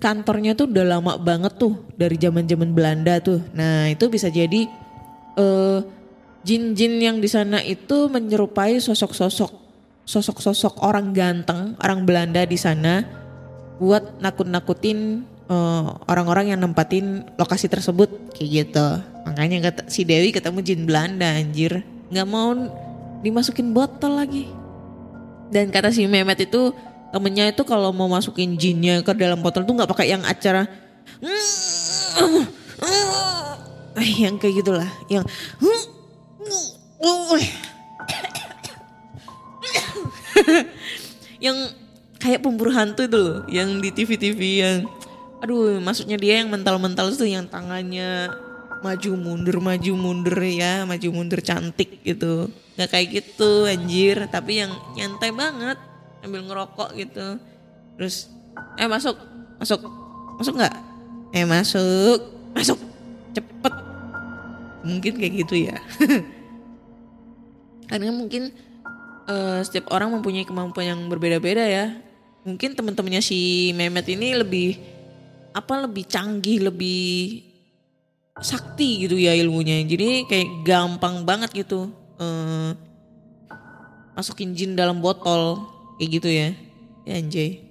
kantornya 0.00 0.56
tuh 0.56 0.66
udah 0.66 0.96
lama 0.96 1.20
banget 1.20 1.54
tuh 1.60 1.76
dari 1.94 2.16
zaman-zaman 2.16 2.72
Belanda 2.72 3.20
tuh. 3.20 3.40
Nah 3.54 3.88
itu 3.88 4.08
bisa 4.10 4.28
jadi 4.28 4.66
uh, 5.38 5.80
jin-jin 6.44 7.00
yang 7.00 7.16
di 7.20 7.28
sana 7.28 7.60
itu 7.60 8.08
menyerupai 8.08 8.80
sosok-sosok 8.80 9.52
sosok-sosok 10.08 10.82
orang 10.82 11.12
ganteng 11.12 11.76
orang 11.78 12.02
Belanda 12.08 12.42
di 12.48 12.56
sana 12.56 13.04
buat 13.78 14.18
nakut-nakutin 14.18 15.24
uh, 15.50 15.98
orang-orang 16.06 16.54
yang 16.54 16.62
nempatin 16.62 17.26
lokasi 17.34 17.66
tersebut 17.66 18.30
kayak 18.32 18.70
gitu. 18.70 18.86
Makanya 19.26 19.70
kata 19.70 19.82
si 19.90 20.06
Dewi 20.06 20.30
ketemu 20.30 20.62
jin 20.62 20.86
Belanda 20.86 21.26
anjir 21.26 21.82
nggak 22.10 22.28
mau 22.30 22.54
dimasukin 23.20 23.74
botol 23.74 24.16
lagi. 24.16 24.46
Dan 25.50 25.74
kata 25.74 25.90
si 25.90 26.06
Mehmet 26.06 26.46
itu 26.46 26.70
temennya 27.10 27.50
itu 27.50 27.66
kalau 27.66 27.90
mau 27.90 28.06
masukin 28.06 28.54
jinnya 28.54 29.02
ke 29.02 29.10
dalam 29.18 29.42
botol 29.42 29.66
tuh 29.66 29.74
nggak 29.74 29.90
pakai 29.90 30.14
yang 30.14 30.22
acara 30.22 30.70
eh, 33.98 34.10
yang 34.22 34.38
kayak 34.38 34.62
gitulah 34.62 34.86
yang 35.10 35.26
yang 41.44 41.58
kayak 42.22 42.46
pemburu 42.46 42.70
hantu 42.70 43.10
itu 43.10 43.18
loh 43.18 43.42
yang 43.50 43.82
di 43.82 43.90
TV-TV 43.90 44.40
yang 44.62 44.86
aduh 45.40 45.80
maksudnya 45.80 46.20
dia 46.20 46.44
yang 46.44 46.52
mental-mental 46.52 47.12
itu 47.12 47.24
yang 47.24 47.48
tangannya 47.48 48.28
maju 48.80 49.10
mundur 49.12 49.60
maju 49.60 49.92
mundur 49.92 50.40
ya 50.40 50.88
maju 50.88 51.08
mundur 51.12 51.40
cantik 51.44 52.00
gitu. 52.04 52.48
Nggak 52.76 52.88
kayak 52.88 53.08
gitu 53.12 53.68
anjir. 53.68 54.16
Tapi 54.28 54.64
yang 54.64 54.72
nyantai 54.96 55.30
banget 55.32 55.78
sambil 56.20 56.40
ngerokok 56.44 56.88
gitu. 56.96 57.26
Terus 57.96 58.32
eh 58.80 58.88
masuk 58.88 59.16
masuk 59.60 59.80
masuk 60.40 60.54
nggak? 60.56 60.76
Eh 61.36 61.44
masuk 61.44 62.20
masuk 62.56 62.78
cepet. 63.36 63.74
Mungkin 64.80 65.12
kayak 65.20 65.34
gitu 65.44 65.54
ya. 65.68 65.76
Karena 67.90 68.12
mungkin 68.14 68.48
eh, 69.28 69.60
setiap 69.60 69.92
orang 69.92 70.08
mempunyai 70.16 70.48
kemampuan 70.48 70.96
yang 70.96 71.00
berbeda-beda 71.12 71.64
ya. 71.68 71.86
Mungkin 72.48 72.72
teman-temannya 72.72 73.20
si 73.20 73.70
Mehmet 73.76 74.08
ini 74.08 74.32
lebih 74.32 74.99
apa 75.50 75.74
lebih 75.86 76.06
canggih, 76.06 76.62
lebih 76.62 77.42
sakti 78.40 79.06
gitu 79.06 79.18
ya 79.18 79.36
ilmunya. 79.36 79.82
Jadi 79.84 80.24
kayak 80.26 80.48
gampang 80.64 81.22
banget 81.26 81.50
gitu 81.52 81.90
eh, 82.20 82.72
masukin 84.14 84.52
jin 84.52 84.76
dalam 84.76 85.00
botol 85.00 85.66
kayak 85.98 86.10
gitu 86.10 86.28
ya. 86.28 86.48
Ya 87.08 87.14
anjay. 87.18 87.64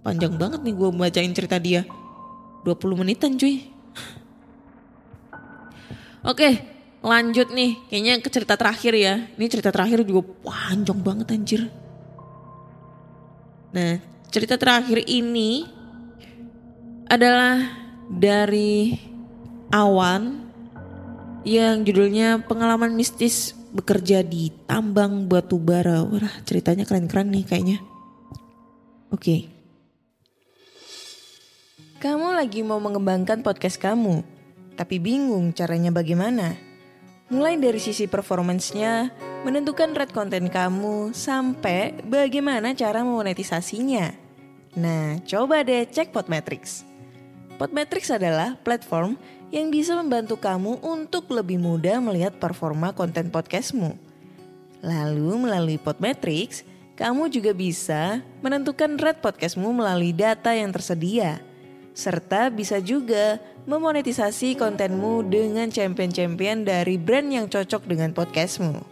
Panjang 0.00 0.38
banget 0.38 0.62
nih 0.62 0.74
gue 0.74 0.88
bacain 0.94 1.34
cerita 1.34 1.58
dia. 1.58 1.82
20 2.62 3.00
menitan 3.02 3.38
cuy. 3.38 3.62
Oke, 6.26 6.58
lanjut 7.06 7.54
nih. 7.54 7.78
Kayaknya 7.86 8.14
ke 8.18 8.28
cerita 8.30 8.54
terakhir 8.58 8.92
ya. 8.98 9.14
Ini 9.38 9.46
cerita 9.46 9.70
terakhir 9.70 10.02
juga 10.02 10.26
panjang 10.42 10.98
banget 10.98 11.26
anjir. 11.30 11.62
Nah, 13.70 14.02
cerita 14.30 14.58
terakhir 14.58 15.06
ini 15.06 15.75
adalah 17.06 17.70
dari 18.10 18.98
Awan 19.70 20.46
yang 21.46 21.82
judulnya 21.82 22.42
pengalaman 22.46 22.94
mistis 22.94 23.54
bekerja 23.74 24.22
di 24.22 24.50
tambang 24.66 25.26
batu 25.26 25.58
bara. 25.58 26.02
Wah, 26.02 26.42
ceritanya 26.46 26.86
keren-keren 26.86 27.30
nih 27.30 27.44
kayaknya. 27.46 27.78
Oke. 29.10 29.50
Kamu 32.02 32.34
lagi 32.34 32.62
mau 32.62 32.78
mengembangkan 32.78 33.42
podcast 33.42 33.80
kamu, 33.80 34.22
tapi 34.78 35.00
bingung 35.02 35.50
caranya 35.50 35.90
bagaimana? 35.90 36.54
Mulai 37.26 37.58
dari 37.58 37.82
sisi 37.82 38.06
performance-nya, 38.06 39.10
menentukan 39.42 39.96
rate 39.98 40.14
konten 40.14 40.46
kamu, 40.46 41.10
sampai 41.10 42.06
bagaimana 42.06 42.70
cara 42.78 43.02
memonetisasinya. 43.02 44.14
Nah, 44.78 45.18
coba 45.26 45.66
deh 45.66 45.88
cek 45.88 46.14
Podmetrics. 46.14 46.95
Podmetrics 47.56 48.12
adalah 48.12 48.52
platform 48.60 49.16
yang 49.48 49.72
bisa 49.72 49.96
membantu 49.96 50.36
kamu 50.36 50.76
untuk 50.84 51.32
lebih 51.32 51.56
mudah 51.56 52.04
melihat 52.04 52.36
performa 52.36 52.92
konten 52.92 53.32
podcastmu. 53.32 53.96
Lalu 54.84 55.48
melalui 55.48 55.80
Podmetrics, 55.80 56.68
kamu 57.00 57.32
juga 57.32 57.56
bisa 57.56 58.20
menentukan 58.44 59.00
rate 59.00 59.24
podcastmu 59.24 59.72
melalui 59.72 60.12
data 60.12 60.52
yang 60.52 60.68
tersedia. 60.68 61.40
Serta 61.96 62.52
bisa 62.52 62.76
juga 62.76 63.40
memonetisasi 63.64 64.60
kontenmu 64.60 65.24
dengan 65.24 65.72
champion-champion 65.72 66.68
dari 66.68 67.00
brand 67.00 67.28
yang 67.32 67.48
cocok 67.48 67.88
dengan 67.88 68.12
podcastmu. 68.12 68.84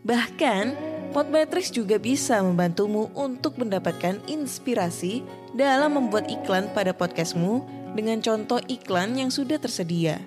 Bahkan, 0.00 0.64
Podmetrics 1.12 1.72
juga 1.72 2.00
bisa 2.00 2.40
membantumu 2.40 3.12
untuk 3.12 3.60
mendapatkan 3.60 4.16
inspirasi 4.28 5.24
dalam 5.56 5.96
membuat 5.96 6.28
iklan 6.28 6.68
pada 6.76 6.92
podcastmu 6.92 7.64
dengan 7.96 8.20
contoh 8.20 8.60
iklan 8.68 9.16
yang 9.16 9.32
sudah 9.32 9.56
tersedia. 9.56 10.20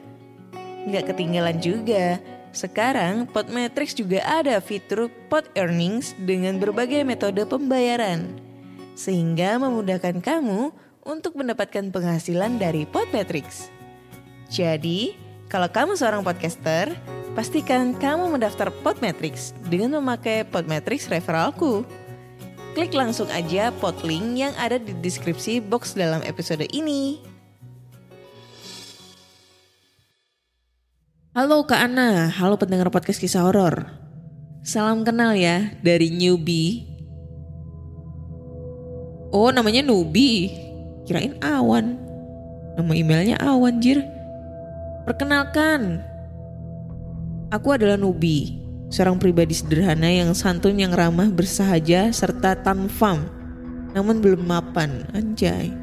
Nggak 0.90 1.14
ketinggalan 1.14 1.62
juga, 1.62 2.18
sekarang 2.50 3.30
Podmetrics 3.30 3.94
juga 3.94 4.26
ada 4.26 4.58
fitur 4.58 5.14
Pod 5.30 5.46
Earnings 5.54 6.18
dengan 6.18 6.58
berbagai 6.58 7.06
metode 7.06 7.46
pembayaran. 7.46 8.42
Sehingga 8.98 9.62
memudahkan 9.62 10.18
kamu 10.20 10.74
untuk 11.06 11.38
mendapatkan 11.38 11.94
penghasilan 11.94 12.58
dari 12.58 12.90
Podmetrics. 12.90 13.70
Jadi, 14.50 15.14
kalau 15.46 15.70
kamu 15.70 15.94
seorang 15.94 16.26
podcaster, 16.26 16.90
pastikan 17.38 17.94
kamu 17.94 18.34
mendaftar 18.34 18.74
Podmetrics 18.82 19.54
dengan 19.70 20.02
memakai 20.02 20.42
Podmetrics 20.42 21.06
referralku. 21.06 21.86
Klik 22.78 22.94
langsung 22.94 23.26
aja 23.34 23.74
podlink 23.82 24.38
yang 24.38 24.54
ada 24.54 24.78
di 24.78 24.94
deskripsi 24.94 25.58
box 25.58 25.98
dalam 25.98 26.22
episode 26.22 26.70
ini. 26.70 27.18
Halo 31.34 31.66
Kak 31.66 31.90
Ana, 31.90 32.30
halo 32.30 32.62
pendengar 32.62 32.94
podcast 32.94 33.18
kisah 33.18 33.42
horor. 33.42 33.90
Salam 34.62 35.02
kenal 35.02 35.34
ya 35.34 35.74
dari 35.82 36.14
newbie. 36.14 36.86
Oh 39.34 39.50
namanya 39.50 39.82
Nubi, 39.82 40.54
kirain 41.10 41.42
Awan. 41.42 41.98
Nama 42.78 42.92
emailnya 42.94 43.38
Awan 43.42 43.82
jir. 43.82 44.02
Perkenalkan, 45.10 46.06
aku 47.50 47.74
adalah 47.74 47.98
Nubi, 47.98 48.59
seorang 48.90 49.22
pribadi 49.22 49.54
sederhana 49.54 50.10
yang 50.10 50.34
santun 50.34 50.82
yang 50.82 50.92
ramah 50.92 51.30
bersahaja 51.30 52.10
serta 52.10 52.58
tanfam. 52.60 53.30
Namun 53.94 54.22
belum 54.22 54.46
mapan, 54.46 55.06
anjay. 55.14 55.74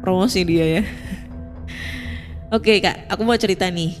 Promosi 0.00 0.46
dia 0.46 0.80
ya. 0.80 0.82
Oke 2.56 2.78
kak, 2.82 3.06
aku 3.10 3.22
mau 3.22 3.38
cerita 3.38 3.70
nih. 3.70 3.94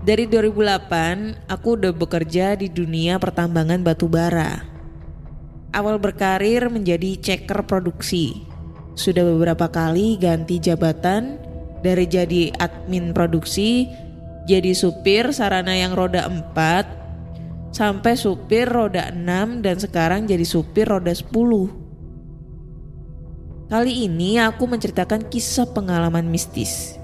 Dari 0.00 0.24
2008, 0.24 1.44
aku 1.44 1.76
udah 1.76 1.92
bekerja 1.92 2.56
di 2.56 2.72
dunia 2.72 3.20
pertambangan 3.20 3.84
batu 3.84 4.08
bara. 4.08 4.64
Awal 5.70 6.00
berkarir 6.00 6.72
menjadi 6.72 7.20
checker 7.20 7.62
produksi. 7.68 8.48
Sudah 8.96 9.22
beberapa 9.22 9.68
kali 9.70 10.18
ganti 10.18 10.58
jabatan 10.58 11.38
dari 11.84 12.08
jadi 12.08 12.50
admin 12.58 13.12
produksi, 13.14 13.86
jadi 14.48 14.74
supir 14.74 15.30
sarana 15.30 15.76
yang 15.76 15.92
roda 15.94 16.26
4, 16.26 16.99
sampai 17.70 18.18
supir 18.18 18.66
roda 18.66 19.14
6 19.14 19.62
dan 19.62 19.78
sekarang 19.78 20.26
jadi 20.26 20.42
supir 20.42 20.86
roda 20.90 21.14
10. 21.14 21.30
Kali 23.70 24.10
ini 24.10 24.34
aku 24.42 24.66
menceritakan 24.66 25.30
kisah 25.30 25.70
pengalaman 25.70 26.26
mistis. 26.26 26.98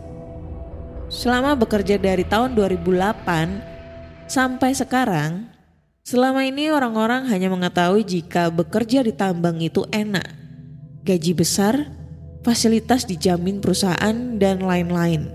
Selama 1.06 1.54
bekerja 1.54 1.94
dari 2.02 2.26
tahun 2.26 2.58
2008 2.58 4.26
sampai 4.26 4.74
sekarang, 4.74 5.46
selama 6.02 6.42
ini 6.42 6.74
orang-orang 6.74 7.30
hanya 7.30 7.46
mengetahui 7.46 8.02
jika 8.02 8.50
bekerja 8.50 9.06
di 9.06 9.14
tambang 9.14 9.62
itu 9.62 9.86
enak. 9.94 10.26
Gaji 11.06 11.38
besar, 11.38 11.86
fasilitas 12.42 13.06
dijamin 13.06 13.62
perusahaan 13.62 14.34
dan 14.34 14.58
lain-lain. 14.58 15.30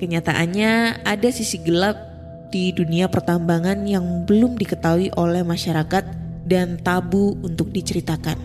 Kenyataannya 0.00 1.04
ada 1.04 1.28
sisi 1.28 1.60
gelap 1.60 2.07
di 2.48 2.72
dunia 2.72 3.08
pertambangan 3.08 3.84
yang 3.84 4.24
belum 4.24 4.56
diketahui 4.56 5.12
oleh 5.16 5.44
masyarakat 5.44 6.04
dan 6.48 6.80
tabu 6.80 7.36
untuk 7.44 7.72
diceritakan. 7.72 8.36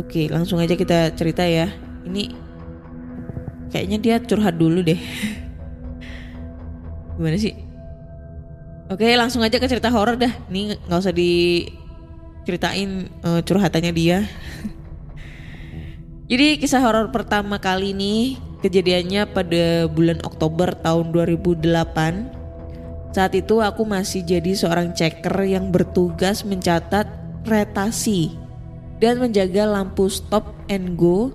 Oke, 0.00 0.32
langsung 0.32 0.60
aja 0.60 0.76
kita 0.76 1.12
cerita 1.12 1.44
ya. 1.44 1.68
Ini 2.08 2.48
Kayaknya 3.70 3.98
dia 4.02 4.18
curhat 4.18 4.58
dulu 4.58 4.82
deh. 4.82 4.98
Gimana 7.16 7.38
sih? 7.38 7.54
Oke 8.90 9.06
langsung 9.14 9.46
aja 9.46 9.62
ke 9.62 9.70
cerita 9.70 9.94
horor 9.94 10.18
dah. 10.18 10.34
Ini 10.50 10.90
nggak 10.90 10.98
usah 10.98 11.14
diceritain 11.14 13.06
uh, 13.22 13.38
curhatannya 13.46 13.92
dia. 13.94 14.18
Jadi 16.30 16.58
kisah 16.58 16.82
horor 16.82 17.14
pertama 17.14 17.62
kali 17.62 17.94
ini 17.94 18.34
kejadiannya 18.60 19.28
pada 19.32 19.88
bulan 19.88 20.20
Oktober 20.24 20.72
tahun 20.84 21.12
2008. 21.12 22.40
Saat 23.10 23.32
itu 23.34 23.58
aku 23.58 23.82
masih 23.82 24.22
jadi 24.22 24.54
seorang 24.54 24.94
checker 24.94 25.34
yang 25.42 25.74
bertugas 25.74 26.46
mencatat 26.46 27.10
retasi 27.42 28.38
dan 29.02 29.18
menjaga 29.18 29.66
lampu 29.66 30.06
stop 30.06 30.54
and 30.70 30.94
go 30.94 31.34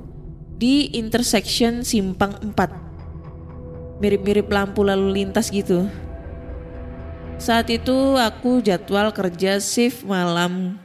di 0.55 0.87
intersection 0.95 1.83
Simpang 1.83 2.37
4. 2.39 3.99
Mirip-mirip 3.99 4.47
lampu 4.47 4.87
lalu 4.87 5.23
lintas 5.23 5.51
gitu. 5.51 5.89
Saat 7.35 7.67
itu 7.67 8.15
aku 8.15 8.63
jadwal 8.63 9.11
kerja 9.11 9.59
shift 9.59 10.07
malam 10.07 10.79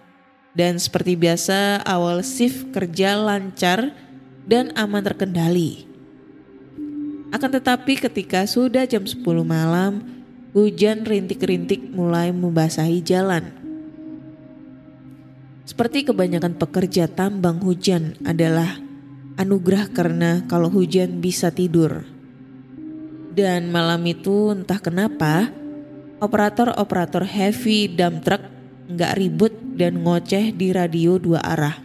dan 0.58 0.82
seperti 0.82 1.14
biasa 1.14 1.86
awal 1.86 2.26
shift 2.26 2.74
kerja 2.74 3.14
lancar 3.14 3.94
dan 4.50 4.74
aman 4.74 5.06
terkendali. 5.06 5.89
Akan 7.30 7.50
tetapi 7.54 7.94
ketika 7.98 8.42
sudah 8.46 8.86
jam 8.90 9.06
10 9.06 9.22
malam, 9.46 10.02
hujan 10.50 11.06
rintik-rintik 11.06 11.90
mulai 11.94 12.34
membasahi 12.34 12.98
jalan. 13.06 13.54
Seperti 15.62 16.02
kebanyakan 16.02 16.58
pekerja 16.58 17.06
tambang 17.06 17.62
hujan 17.62 18.18
adalah 18.26 18.82
anugerah 19.38 19.86
karena 19.94 20.42
kalau 20.50 20.66
hujan 20.66 21.22
bisa 21.22 21.54
tidur. 21.54 22.02
Dan 23.30 23.70
malam 23.70 24.02
itu 24.10 24.50
entah 24.50 24.82
kenapa 24.82 25.54
operator-operator 26.18 27.22
heavy 27.22 27.86
dump 27.86 28.26
truck 28.26 28.42
nggak 28.90 29.14
ribut 29.14 29.54
dan 29.78 30.02
ngoceh 30.02 30.50
di 30.50 30.74
radio 30.74 31.14
dua 31.22 31.38
arah. 31.46 31.78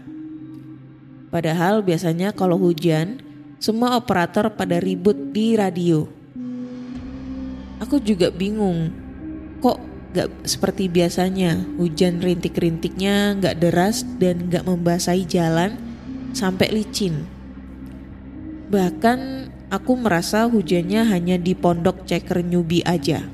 Padahal 1.30 1.86
biasanya 1.86 2.34
kalau 2.34 2.58
hujan 2.58 3.22
semua 3.66 3.98
operator 3.98 4.54
pada 4.54 4.78
ribut 4.78 5.34
di 5.34 5.58
radio. 5.58 6.06
Aku 7.82 7.98
juga 7.98 8.30
bingung 8.30 8.94
kok 9.58 9.82
gak 10.14 10.46
seperti 10.46 10.86
biasanya. 10.86 11.66
Hujan 11.82 12.22
rintik-rintiknya 12.22 13.34
gak 13.42 13.58
deras 13.58 14.06
dan 14.22 14.54
gak 14.54 14.70
membasahi 14.70 15.26
jalan 15.26 15.82
sampai 16.38 16.78
licin. 16.78 17.26
Bahkan 18.70 19.50
aku 19.74 19.98
merasa 19.98 20.46
hujannya 20.46 21.02
hanya 21.10 21.42
di 21.42 21.58
pondok 21.58 22.06
ceker 22.06 22.46
nyubi 22.46 22.86
aja. 22.86 23.26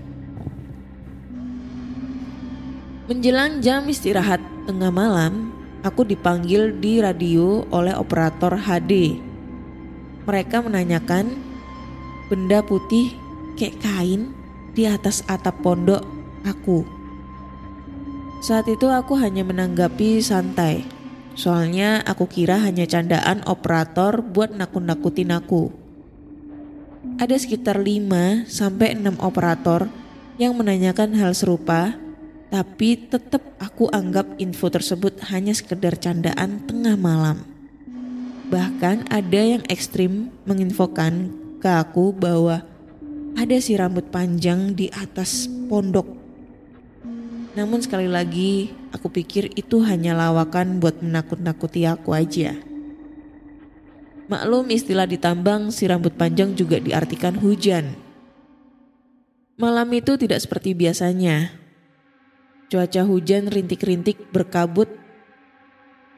Menjelang 3.12 3.60
jam 3.60 3.84
istirahat 3.92 4.40
tengah 4.64 4.96
malam, 4.96 5.52
aku 5.84 6.08
dipanggil 6.08 6.72
di 6.80 7.04
radio 7.04 7.68
oleh 7.68 7.92
operator 7.92 8.56
HD. 8.56 9.28
Mereka 10.26 10.62
menanyakan 10.62 11.34
benda 12.30 12.62
putih 12.62 13.18
kayak 13.58 13.82
kain 13.82 14.32
di 14.72 14.88
atas 14.88 15.26
atap 15.28 15.60
pondok 15.66 16.06
aku. 16.48 16.88
Saat 18.42 18.66
itu 18.72 18.90
aku 18.90 19.18
hanya 19.22 19.46
menanggapi 19.46 20.18
santai. 20.24 20.82
Soalnya 21.38 22.02
aku 22.04 22.26
kira 22.28 22.60
hanya 22.60 22.90
candaan 22.90 23.46
operator 23.46 24.20
buat 24.26 24.52
nakut-nakutin 24.52 25.32
aku. 25.32 25.70
Ada 27.22 27.38
sekitar 27.38 27.82
5 27.82 28.50
sampai 28.50 28.98
6 28.98 29.22
operator 29.22 29.90
yang 30.42 30.58
menanyakan 30.58 31.14
hal 31.18 31.38
serupa 31.38 31.94
tapi 32.52 33.00
tetap 33.08 33.56
aku 33.64 33.88
anggap 33.96 34.36
info 34.36 34.68
tersebut 34.68 35.24
hanya 35.32 35.56
sekedar 35.56 35.96
candaan 35.96 36.66
tengah 36.68 37.00
malam. 37.00 37.51
Bahkan 38.52 39.08
ada 39.08 39.42
yang 39.42 39.64
ekstrim 39.72 40.28
menginfokan 40.44 41.32
ke 41.64 41.72
aku 41.72 42.12
bahwa 42.12 42.68
ada 43.40 43.58
si 43.64 43.80
rambut 43.80 44.12
panjang 44.12 44.76
di 44.76 44.92
atas 44.92 45.48
pondok. 45.72 46.04
Namun 47.56 47.80
sekali 47.80 48.12
lagi 48.12 48.76
aku 48.92 49.08
pikir 49.08 49.56
itu 49.56 49.80
hanya 49.88 50.12
lawakan 50.12 50.84
buat 50.84 51.00
menakut-nakuti 51.00 51.88
aku 51.88 52.12
aja. 52.12 52.60
Maklum 54.28 54.68
istilah 54.68 55.08
ditambang 55.08 55.72
si 55.72 55.88
rambut 55.88 56.16
panjang 56.20 56.52
juga 56.52 56.80
diartikan 56.80 57.40
hujan. 57.40 57.96
Malam 59.60 59.88
itu 59.96 60.20
tidak 60.20 60.44
seperti 60.44 60.76
biasanya. 60.76 61.56
Cuaca 62.72 63.04
hujan 63.04 63.52
rintik-rintik 63.52 64.32
berkabut 64.32 65.01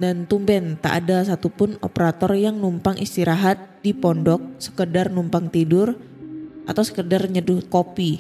dan 0.04 0.28
tumben 0.28 0.76
tak 0.76 1.08
ada 1.08 1.24
satupun 1.24 1.80
operator 1.80 2.36
yang 2.36 2.60
numpang 2.60 3.00
istirahat 3.00 3.80
di 3.80 3.96
pondok 3.96 4.60
sekedar 4.60 5.08
numpang 5.08 5.48
tidur 5.48 5.96
atau 6.68 6.84
sekedar 6.84 7.24
nyeduh 7.32 7.64
kopi. 7.72 8.20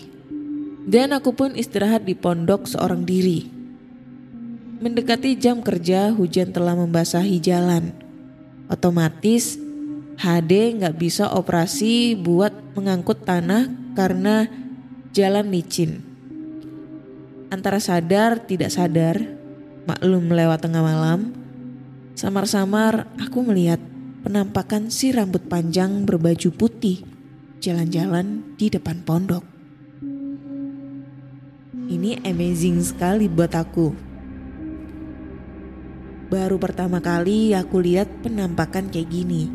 Dan 0.88 1.12
aku 1.12 1.36
pun 1.36 1.60
istirahat 1.60 2.08
di 2.08 2.16
pondok 2.16 2.72
seorang 2.72 3.04
diri. 3.04 3.52
Mendekati 4.80 5.36
jam 5.36 5.60
kerja 5.60 6.16
hujan 6.16 6.56
telah 6.56 6.80
membasahi 6.80 7.44
jalan. 7.44 7.92
Otomatis 8.72 9.60
HD 10.16 10.80
nggak 10.80 10.96
bisa 10.96 11.36
operasi 11.36 12.16
buat 12.16 12.56
mengangkut 12.80 13.28
tanah 13.28 13.68
karena 13.92 14.48
jalan 15.12 15.52
licin 15.52 16.14
antara 17.54 17.78
sadar 17.78 18.42
tidak 18.50 18.74
sadar, 18.74 19.22
maklum 19.86 20.34
lewat 20.34 20.66
tengah 20.66 20.82
malam, 20.82 21.43
samar-samar 22.14 23.10
aku 23.18 23.42
melihat 23.42 23.82
penampakan 24.22 24.94
si 24.94 25.12
rambut 25.12 25.46
panjang 25.50 26.06
berbaju 26.06 26.50
putih 26.54 27.04
jalan-jalan 27.60 28.56
di 28.56 28.70
depan 28.70 29.02
pondok. 29.02 29.44
Ini 31.84 32.24
amazing 32.24 32.80
sekali 32.80 33.28
buat 33.28 33.52
aku. 33.54 33.92
Baru 36.32 36.58
pertama 36.58 36.98
kali 36.98 37.54
aku 37.54 37.84
lihat 37.84 38.10
penampakan 38.26 38.90
kayak 38.90 39.12
gini. 39.12 39.52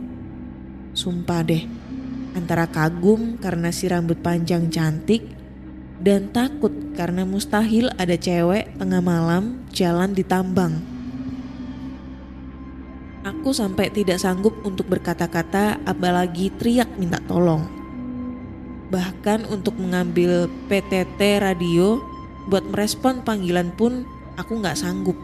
Sumpah 0.95 1.43
deh, 1.43 1.65
antara 2.39 2.69
kagum 2.71 3.41
karena 3.41 3.75
si 3.75 3.91
rambut 3.91 4.21
panjang 4.23 4.71
cantik 4.71 5.27
dan 5.99 6.31
takut 6.31 6.71
karena 6.95 7.27
mustahil 7.27 7.91
ada 7.99 8.15
cewek 8.15 8.79
tengah 8.79 9.03
malam 9.03 9.59
jalan 9.75 10.15
di 10.15 10.23
tambang. 10.23 10.98
Aku 13.27 13.51
sampai 13.51 13.91
tidak 13.91 14.23
sanggup 14.23 14.55
untuk 14.63 14.87
berkata-kata 14.87 15.83
apalagi 15.83 16.55
teriak 16.55 16.87
minta 16.95 17.19
tolong. 17.27 17.67
Bahkan 18.89 19.51
untuk 19.51 19.75
mengambil 19.75 20.47
PTT 20.71 21.43
radio 21.43 21.99
buat 22.47 22.63
merespon 22.63 23.27
panggilan 23.27 23.75
pun 23.75 24.07
aku 24.39 24.63
nggak 24.63 24.79
sanggup. 24.79 25.19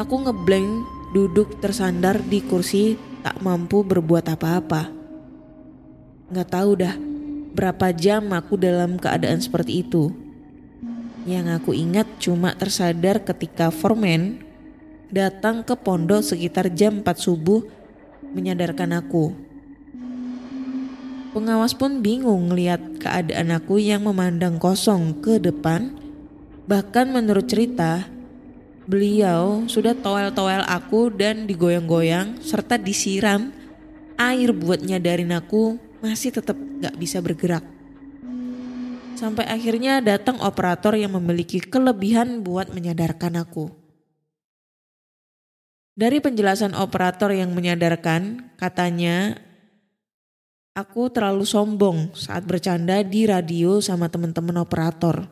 Aku 0.00 0.14
ngeblank 0.24 0.88
duduk 1.12 1.60
tersandar 1.60 2.24
di 2.24 2.40
kursi 2.40 2.96
tak 3.20 3.44
mampu 3.44 3.84
berbuat 3.84 4.32
apa-apa. 4.32 4.88
Nggak 6.32 6.48
tahu 6.48 6.70
dah 6.80 6.94
berapa 7.52 7.92
jam 7.92 8.32
aku 8.32 8.56
dalam 8.56 8.96
keadaan 8.96 9.44
seperti 9.44 9.84
itu. 9.84 10.10
Yang 11.28 11.60
aku 11.60 11.76
ingat 11.76 12.08
cuma 12.16 12.56
tersadar 12.56 13.20
ketika 13.20 13.68
Forman 13.68 14.47
datang 15.08 15.64
ke 15.64 15.72
pondok 15.72 16.20
sekitar 16.20 16.68
jam 16.72 17.00
4 17.00 17.08
subuh 17.16 17.64
menyadarkan 18.36 18.92
aku. 19.00 19.32
Pengawas 21.32 21.76
pun 21.76 22.00
bingung 22.00 22.48
melihat 22.48 22.80
keadaan 22.98 23.52
aku 23.52 23.80
yang 23.80 24.04
memandang 24.04 24.56
kosong 24.56 25.20
ke 25.20 25.36
depan. 25.36 25.92
Bahkan 26.68 27.14
menurut 27.14 27.48
cerita, 27.48 28.08
beliau 28.88 29.64
sudah 29.68 29.92
toel-toel 29.96 30.64
aku 30.64 31.12
dan 31.12 31.44
digoyang-goyang 31.44 32.40
serta 32.40 32.80
disiram 32.80 33.52
air 34.18 34.50
buat 34.50 34.82
nyadarin 34.82 35.30
aku 35.36 35.78
masih 36.02 36.34
tetap 36.34 36.58
gak 36.82 36.96
bisa 36.98 37.22
bergerak. 37.22 37.62
Sampai 39.14 39.46
akhirnya 39.46 40.02
datang 40.02 40.42
operator 40.42 40.94
yang 40.98 41.14
memiliki 41.14 41.62
kelebihan 41.62 42.42
buat 42.42 42.70
menyadarkan 42.74 43.46
aku. 43.46 43.77
Dari 45.98 46.22
penjelasan 46.22 46.78
operator 46.78 47.34
yang 47.34 47.50
menyadarkan, 47.58 48.54
katanya 48.54 49.34
aku 50.70 51.10
terlalu 51.10 51.42
sombong 51.42 52.14
saat 52.14 52.46
bercanda 52.46 53.02
di 53.02 53.26
radio 53.26 53.82
sama 53.82 54.06
teman-teman 54.06 54.62
operator. 54.62 55.26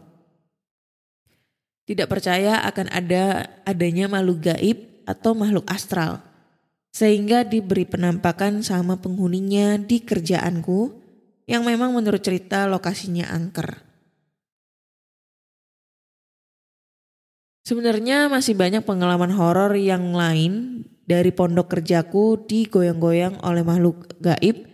Tidak 1.87 2.11
percaya 2.11 2.66
akan 2.66 2.90
ada 2.90 3.46
adanya 3.62 4.11
makhluk 4.11 4.42
gaib 4.42 5.07
atau 5.07 5.38
makhluk 5.38 5.70
astral 5.70 6.18
sehingga 6.90 7.46
diberi 7.46 7.87
penampakan 7.87 8.66
sama 8.66 8.98
penghuninya 8.98 9.79
di 9.79 10.02
kerjaanku 10.02 10.98
yang 11.46 11.62
memang 11.62 11.94
menurut 11.94 12.18
cerita 12.18 12.66
lokasinya 12.66 13.31
angker. 13.31 13.86
Sebenarnya 17.66 18.31
masih 18.31 18.55
banyak 18.55 18.87
pengalaman 18.87 19.35
horor 19.35 19.74
yang 19.74 20.14
lain 20.14 20.87
dari 21.02 21.35
pondok 21.35 21.74
kerjaku 21.74 22.46
digoyang-goyang 22.46 23.42
oleh 23.42 23.66
makhluk 23.66 24.14
gaib, 24.22 24.70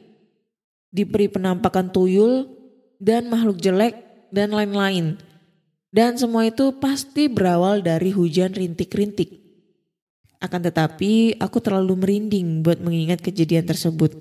diberi 0.93 1.33
penampakan 1.33 1.89
tuyul 1.89 2.53
dan 3.01 3.33
makhluk 3.33 3.57
jelek 3.65 3.97
dan 4.29 4.53
lain-lain. 4.53 5.17
Dan 5.89 6.21
semua 6.21 6.45
itu 6.45 6.77
pasti 6.77 7.33
berawal 7.33 7.81
dari 7.81 8.13
hujan 8.13 8.53
rintik-rintik. 8.53 9.41
Akan 10.45 10.61
tetapi 10.61 11.41
aku 11.41 11.65
terlalu 11.65 11.97
merinding 11.97 12.61
buat 12.61 12.77
mengingat 12.77 13.25
kejadian 13.25 13.73
tersebut. 13.73 14.21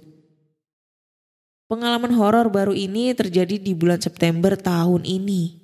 Pengalaman 1.68 2.16
horor 2.16 2.48
baru 2.48 2.72
ini 2.72 3.12
terjadi 3.12 3.60
di 3.60 3.76
bulan 3.76 4.00
September 4.00 4.56
tahun 4.56 5.04
ini. 5.04 5.61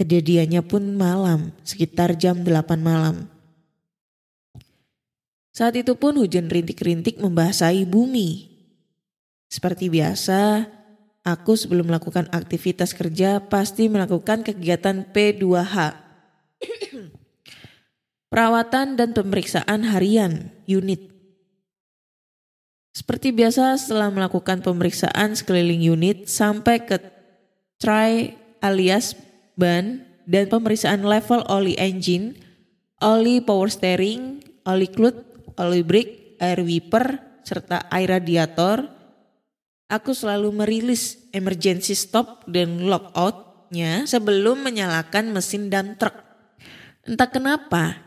Kejadiannya 0.00 0.64
pun 0.64 0.96
malam, 0.96 1.52
sekitar 1.62 2.16
jam 2.16 2.40
8 2.40 2.80
malam. 2.80 3.28
Saat 5.52 5.76
itu 5.76 5.92
pun 6.00 6.16
hujan 6.16 6.48
rintik-rintik 6.48 7.20
membasahi 7.20 7.84
bumi. 7.84 8.48
Seperti 9.52 9.92
biasa, 9.92 10.64
aku 11.28 11.60
sebelum 11.60 11.92
melakukan 11.92 12.24
aktivitas 12.32 12.96
kerja 12.96 13.36
pasti 13.52 13.92
melakukan 13.92 14.40
kegiatan 14.40 15.04
P2H. 15.12 15.76
Perawatan 18.32 18.96
dan 18.96 19.12
pemeriksaan 19.12 19.84
harian 19.92 20.48
unit. 20.64 21.12
Seperti 22.96 23.28
biasa 23.28 23.76
setelah 23.76 24.08
melakukan 24.08 24.64
pemeriksaan 24.64 25.36
sekeliling 25.36 25.84
unit 25.84 26.32
sampai 26.32 26.80
ke 26.80 26.96
try 27.76 28.36
alias 28.64 29.12
ban 29.62 30.02
dan 30.26 30.50
pemeriksaan 30.50 31.06
level 31.06 31.46
oli 31.46 31.78
engine, 31.78 32.34
oli 32.98 33.38
power 33.38 33.70
steering, 33.70 34.42
oli 34.66 34.90
clutch, 34.90 35.54
oli 35.62 35.86
brake, 35.86 36.34
air 36.42 36.66
wiper, 36.66 37.22
serta 37.46 37.86
air 37.94 38.18
radiator, 38.18 38.90
aku 39.86 40.10
selalu 40.10 40.50
merilis 40.50 41.30
emergency 41.30 41.94
stop 41.94 42.42
dan 42.50 42.82
lockout 42.90 43.52
stopnya 43.72 44.04
sebelum 44.04 44.68
menyalakan 44.68 45.32
mesin 45.32 45.72
dump 45.72 45.96
truck. 45.96 46.20
Entah 47.08 47.32
kenapa, 47.32 48.04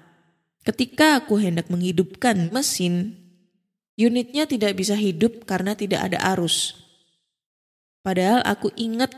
ketika 0.61 1.17
aku 1.17 1.41
hendak 1.41 1.73
menghidupkan 1.73 2.53
mesin, 2.53 3.17
unitnya 3.97 4.45
tidak 4.45 4.77
bisa 4.77 4.93
hidup 4.93 5.49
karena 5.49 5.73
tidak 5.73 6.05
ada 6.05 6.21
arus. 6.37 6.77
Padahal 8.05 8.45
aku 8.45 8.69
ingat 8.77 9.17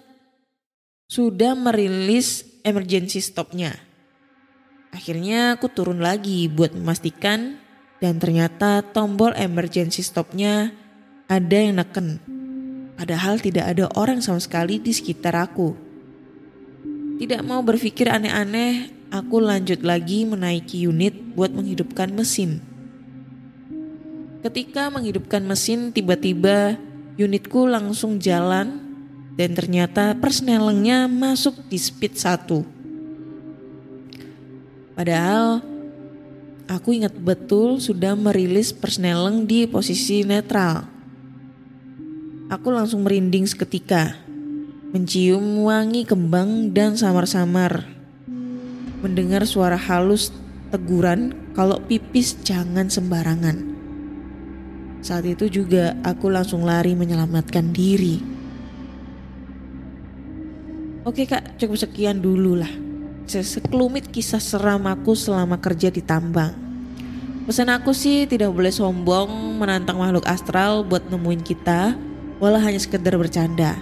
sudah 1.08 1.56
merilis 1.56 2.44
emergency 2.68 3.24
stopnya. 3.24 3.80
Akhirnya 4.92 5.56
aku 5.56 5.72
turun 5.72 6.04
lagi 6.04 6.52
buat 6.52 6.76
memastikan 6.76 7.56
dan 8.04 8.20
ternyata 8.20 8.84
tombol 8.84 9.32
emergency 9.40 10.04
stopnya 10.04 10.76
ada 11.32 11.58
yang 11.58 11.80
neken. 11.80 12.20
Padahal 13.00 13.40
tidak 13.40 13.72
ada 13.72 13.88
orang 13.96 14.20
sama 14.20 14.44
sekali 14.44 14.84
di 14.84 14.92
sekitar 14.92 15.32
aku. 15.40 15.80
Tidak 17.24 17.40
mau 17.40 17.64
berpikir 17.64 18.12
aneh-aneh, 18.12 18.92
aku 19.08 19.40
lanjut 19.40 19.88
lagi 19.88 20.28
menaiki 20.28 20.92
unit 20.92 21.16
buat 21.40 21.56
menghidupkan 21.56 22.12
mesin. 22.12 22.60
Ketika 24.44 24.92
menghidupkan 24.92 25.42
mesin, 25.48 25.96
tiba-tiba 25.96 26.76
unitku 27.16 27.64
langsung 27.64 28.20
jalan 28.20 28.87
dan 29.38 29.54
ternyata 29.54 30.18
persnelengnya 30.18 31.06
masuk 31.06 31.54
di 31.70 31.78
speed 31.78 32.18
1. 32.18 32.66
Padahal 34.98 35.62
aku 36.66 36.98
ingat 36.98 37.14
betul 37.14 37.78
sudah 37.78 38.18
merilis 38.18 38.74
persneleng 38.74 39.46
di 39.46 39.70
posisi 39.70 40.26
netral. 40.26 40.90
Aku 42.50 42.74
langsung 42.74 43.06
merinding 43.06 43.46
seketika, 43.46 44.18
mencium 44.90 45.70
wangi 45.70 46.02
kembang 46.02 46.74
dan 46.74 46.98
samar-samar. 46.98 47.86
Mendengar 49.06 49.46
suara 49.46 49.78
halus 49.78 50.34
teguran 50.74 51.38
kalau 51.54 51.78
pipis 51.86 52.34
jangan 52.42 52.90
sembarangan. 52.90 53.78
Saat 55.06 55.30
itu 55.30 55.46
juga 55.62 55.94
aku 56.02 56.34
langsung 56.34 56.66
lari 56.66 56.98
menyelamatkan 56.98 57.70
diri. 57.70 58.37
Oke 61.08 61.24
kak, 61.24 61.56
cukup 61.56 61.80
sekian 61.80 62.20
dulu 62.20 62.60
lah. 62.60 62.68
Sekelumit 63.32 64.12
kisah 64.12 64.44
seram 64.44 64.84
aku 64.92 65.16
selama 65.16 65.56
kerja 65.56 65.88
di 65.88 66.04
tambang. 66.04 66.52
Pesan 67.48 67.72
aku 67.72 67.96
sih 67.96 68.28
tidak 68.28 68.52
boleh 68.52 68.76
sombong 68.76 69.56
menantang 69.56 70.04
makhluk 70.04 70.28
astral 70.28 70.84
buat 70.84 71.08
nemuin 71.08 71.48
kita 71.48 71.96
walau 72.44 72.60
hanya 72.60 72.76
sekedar 72.76 73.16
bercanda. 73.16 73.80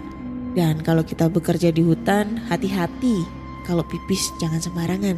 Dan 0.53 0.85
kalau 0.85 1.01
kita 1.01 1.25
bekerja 1.25 1.73
di 1.73 1.81
hutan, 1.81 2.45
hati-hati 2.45 3.25
kalau 3.65 3.81
pipis 3.81 4.29
jangan 4.37 4.61
sembarangan. 4.61 5.17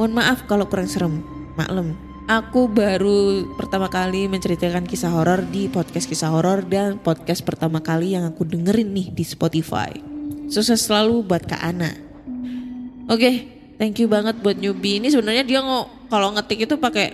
Mohon 0.00 0.12
maaf 0.24 0.48
kalau 0.48 0.64
kurang 0.72 0.88
serem, 0.88 1.20
maklum. 1.52 1.92
Aku 2.32 2.64
baru 2.64 3.44
pertama 3.60 3.92
kali 3.92 4.24
menceritakan 4.24 4.88
kisah 4.88 5.12
horor 5.12 5.44
di 5.52 5.68
podcast 5.68 6.08
kisah 6.08 6.32
horor 6.32 6.64
dan 6.64 6.96
podcast 6.96 7.44
pertama 7.44 7.84
kali 7.84 8.16
yang 8.16 8.24
aku 8.24 8.48
dengerin 8.48 8.88
nih 8.96 9.12
di 9.12 9.20
Spotify. 9.20 10.13
Sukses 10.54 10.86
selalu 10.86 11.26
buat 11.26 11.42
Kak 11.42 11.58
Ana. 11.58 11.90
Oke, 13.10 13.50
thank 13.74 13.98
you 13.98 14.06
banget 14.06 14.38
buat 14.38 14.54
newbie. 14.54 15.02
Ini 15.02 15.10
sebenarnya 15.10 15.42
dia 15.42 15.58
nggak 15.58 16.06
kalau 16.06 16.30
ngetik 16.30 16.70
itu 16.70 16.78
pakai 16.78 17.10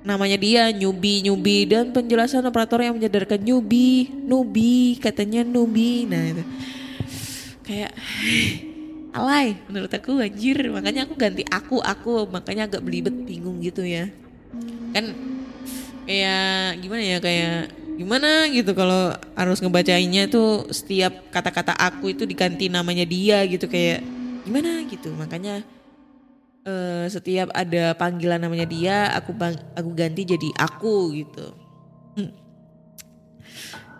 namanya 0.00 0.40
dia 0.40 0.72
newbie 0.72 1.20
newbie 1.20 1.68
dan 1.68 1.92
penjelasan 1.92 2.40
operator 2.48 2.80
yang 2.80 2.96
menyadarkan 2.96 3.36
newbie 3.36 4.08
newbie 4.08 4.96
katanya 4.96 5.44
newbie 5.44 6.08
nah 6.08 6.24
itu. 6.24 6.44
Kayak 7.68 7.92
alay 9.20 9.60
menurut 9.68 9.92
aku 9.92 10.16
anjir. 10.16 10.56
Makanya 10.72 11.04
aku 11.04 11.20
ganti 11.20 11.44
aku 11.52 11.84
aku. 11.84 12.32
Makanya 12.32 12.64
agak 12.64 12.80
belibet 12.80 13.12
bingung 13.28 13.60
gitu 13.60 13.84
ya. 13.84 14.08
Kan 14.96 15.12
kayak 16.08 16.80
gimana 16.80 17.02
ya 17.04 17.18
kayak 17.20 17.76
gimana 18.00 18.48
gitu 18.48 18.72
kalau 18.72 19.12
harus 19.36 19.60
ngebacainnya 19.60 20.32
tuh 20.32 20.64
setiap 20.72 21.28
kata-kata 21.28 21.76
aku 21.76 22.16
itu 22.16 22.24
diganti 22.24 22.72
namanya 22.72 23.04
dia 23.04 23.44
gitu 23.44 23.68
kayak 23.68 24.00
gimana 24.48 24.88
gitu. 24.88 25.12
Makanya 25.12 25.60
uh, 26.64 27.04
setiap 27.12 27.52
ada 27.52 27.92
panggilan 28.00 28.40
namanya 28.40 28.64
dia 28.64 29.12
aku 29.12 29.36
bang 29.36 29.52
aku 29.76 29.90
ganti 29.92 30.24
jadi 30.24 30.48
aku 30.56 31.12
gitu. 31.12 31.46
Hmm. 32.16 32.32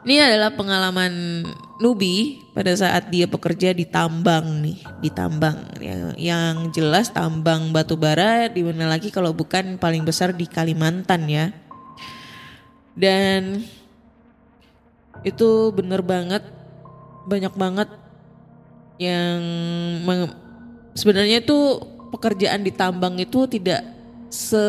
ini 0.02 0.18
adalah 0.18 0.50
pengalaman 0.56 1.44
Nubi 1.78 2.40
pada 2.56 2.72
saat 2.72 3.12
dia 3.12 3.28
bekerja 3.28 3.76
di 3.76 3.84
tambang 3.84 4.64
nih 4.64 4.80
di 5.04 5.12
tambang. 5.12 5.60
Yang, 5.76 6.16
yang 6.16 6.54
jelas 6.72 7.12
tambang 7.12 7.68
batu 7.68 8.00
bara 8.00 8.48
di 8.48 8.64
mana 8.64 8.88
lagi 8.88 9.12
kalau 9.12 9.36
bukan 9.36 9.76
paling 9.76 10.08
besar 10.08 10.32
di 10.32 10.48
Kalimantan 10.48 11.28
ya. 11.28 11.52
Dan 12.96 13.64
itu 15.26 15.74
bener 15.74 16.00
banget 16.00 16.42
banyak 17.28 17.52
banget 17.52 17.88
yang 19.00 19.40
sebenarnya 20.92 21.40
itu 21.40 21.58
pekerjaan 22.12 22.60
di 22.66 22.72
tambang 22.74 23.16
itu 23.16 23.48
tidak 23.48 23.80
se 24.28 24.64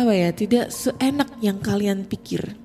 apa 0.00 0.12
ya, 0.16 0.30
tidak 0.32 0.72
seenak 0.72 1.28
yang 1.44 1.60
kalian 1.60 2.08
pikir. 2.08 2.56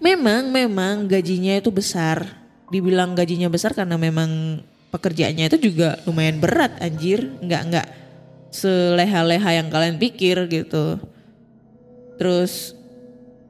Memang 0.00 0.48
memang 0.48 1.04
gajinya 1.04 1.60
itu 1.60 1.68
besar. 1.68 2.40
Dibilang 2.70 3.18
gajinya 3.18 3.50
besar 3.50 3.74
karena 3.74 3.98
memang 3.98 4.62
pekerjaannya 4.94 5.50
itu 5.50 5.58
juga 5.70 5.98
lumayan 6.06 6.38
berat 6.38 6.78
anjir, 6.80 7.28
nggak 7.42 7.62
nggak 7.68 7.86
seleha-leha 8.54 9.50
yang 9.60 9.68
kalian 9.68 9.96
pikir 9.98 10.46
gitu. 10.48 10.96
Terus 12.16 12.72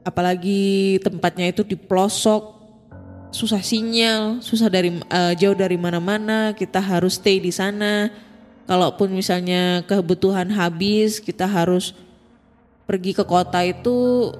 apalagi 0.01 0.97
tempatnya 1.01 1.53
itu 1.53 1.61
di 1.65 1.77
pelosok 1.77 2.61
susah 3.31 3.63
sinyal, 3.63 4.43
susah 4.43 4.67
dari 4.67 4.91
uh, 4.91 5.33
jauh 5.39 5.55
dari 5.55 5.79
mana-mana, 5.79 6.51
kita 6.51 6.83
harus 6.83 7.15
stay 7.15 7.39
di 7.39 7.49
sana. 7.49 8.11
Kalaupun 8.67 9.11
misalnya 9.11 9.83
kebutuhan 9.87 10.51
habis 10.51 11.19
kita 11.19 11.47
harus 11.47 11.95
pergi 12.85 13.15
ke 13.15 13.23
kota 13.23 13.63
itu 13.63 14.31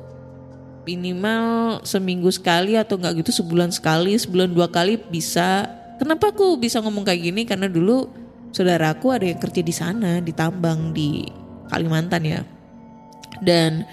minimal 0.84 1.80
seminggu 1.88 2.28
sekali 2.32 2.76
atau 2.76 3.00
enggak 3.00 3.24
gitu 3.24 3.44
sebulan 3.44 3.72
sekali 3.72 4.16
sebulan 4.16 4.52
dua 4.52 4.68
kali 4.68 5.00
bisa. 5.00 5.68
Kenapa 6.00 6.34
aku 6.34 6.58
bisa 6.60 6.82
ngomong 6.84 7.08
kayak 7.08 7.22
gini? 7.32 7.42
Karena 7.48 7.72
dulu 7.72 8.10
saudaraku 8.52 9.14
ada 9.14 9.26
yang 9.28 9.40
kerja 9.40 9.62
di 9.64 9.74
sana 9.74 10.20
di 10.20 10.34
tambang 10.36 10.92
di 10.92 11.28
Kalimantan 11.72 12.24
ya. 12.28 12.42
Dan 13.40 13.88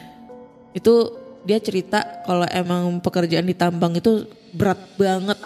itu 0.75 1.18
dia 1.47 1.59
cerita 1.63 2.23
kalau 2.27 2.47
emang 2.51 2.99
pekerjaan 2.99 3.47
di 3.47 3.55
tambang 3.55 3.95
itu 3.95 4.27
berat 4.55 4.81
banget. 4.99 5.39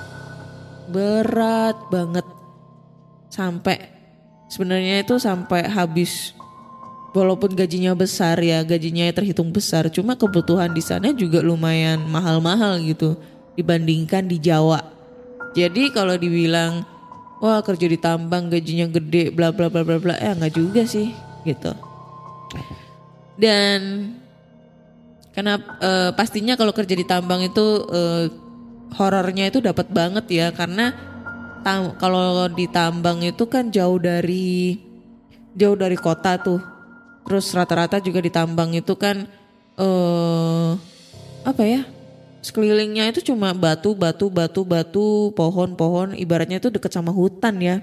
Berat 0.89 1.77
banget. 1.93 2.27
Sampai 3.33 3.89
sebenarnya 4.49 5.05
itu 5.05 5.17
sampai 5.19 5.69
habis. 5.69 6.37
Walaupun 7.13 7.53
gajinya 7.53 7.93
besar 7.93 8.41
ya 8.41 8.65
gajinya 8.65 9.05
terhitung 9.13 9.53
besar. 9.53 9.93
Cuma 9.93 10.17
kebutuhan 10.17 10.73
di 10.73 10.81
sana 10.81 11.13
juga 11.13 11.45
lumayan 11.45 12.09
mahal-mahal 12.09 12.81
gitu 12.81 13.21
dibandingkan 13.53 14.25
di 14.25 14.41
Jawa. 14.41 14.81
Jadi 15.53 15.93
kalau 15.93 16.17
dibilang 16.17 16.89
wah 17.45 17.61
kerja 17.61 17.85
di 17.85 18.01
tambang 18.01 18.49
gajinya 18.49 18.89
gede 18.89 19.29
bla 19.29 19.53
bla 19.53 19.69
bla 19.69 19.85
bla 19.85 20.01
bla 20.01 20.17
eh 20.17 20.33
nggak 20.33 20.57
juga 20.57 20.89
sih 20.89 21.13
gitu. 21.45 21.77
Dan 23.37 24.09
karena 25.33 25.57
uh, 25.81 26.11
pastinya 26.13 26.55
kalau 26.61 26.77
kerja 26.77 26.93
di 26.93 27.09
tambang 27.09 27.41
itu 27.41 27.89
uh, 27.89 28.29
horornya 28.93 29.49
itu 29.49 29.65
dapat 29.65 29.89
banget 29.89 30.29
ya 30.29 30.47
karena 30.53 30.93
tam, 31.65 31.97
kalau 31.97 32.47
di 32.53 32.69
tambang 32.69 33.25
itu 33.25 33.49
kan 33.49 33.73
jauh 33.73 33.97
dari 33.97 34.77
jauh 35.57 35.77
dari 35.79 35.97
kota 35.97 36.37
tuh. 36.37 36.61
Terus 37.23 37.55
rata-rata 37.55 38.03
juga 38.03 38.19
di 38.19 38.29
tambang 38.35 38.75
itu 38.75 38.93
kan 38.99 39.25
uh, 39.79 40.75
apa 41.47 41.63
ya? 41.65 41.83
Sekelilingnya 42.43 43.15
itu 43.15 43.23
cuma 43.31 43.55
batu, 43.55 43.95
batu, 43.95 44.27
batu, 44.27 44.67
batu, 44.67 45.31
pohon-pohon, 45.39 46.19
ibaratnya 46.19 46.59
itu 46.59 46.75
deket 46.75 46.91
sama 46.91 47.15
hutan 47.15 47.55
ya. 47.63 47.79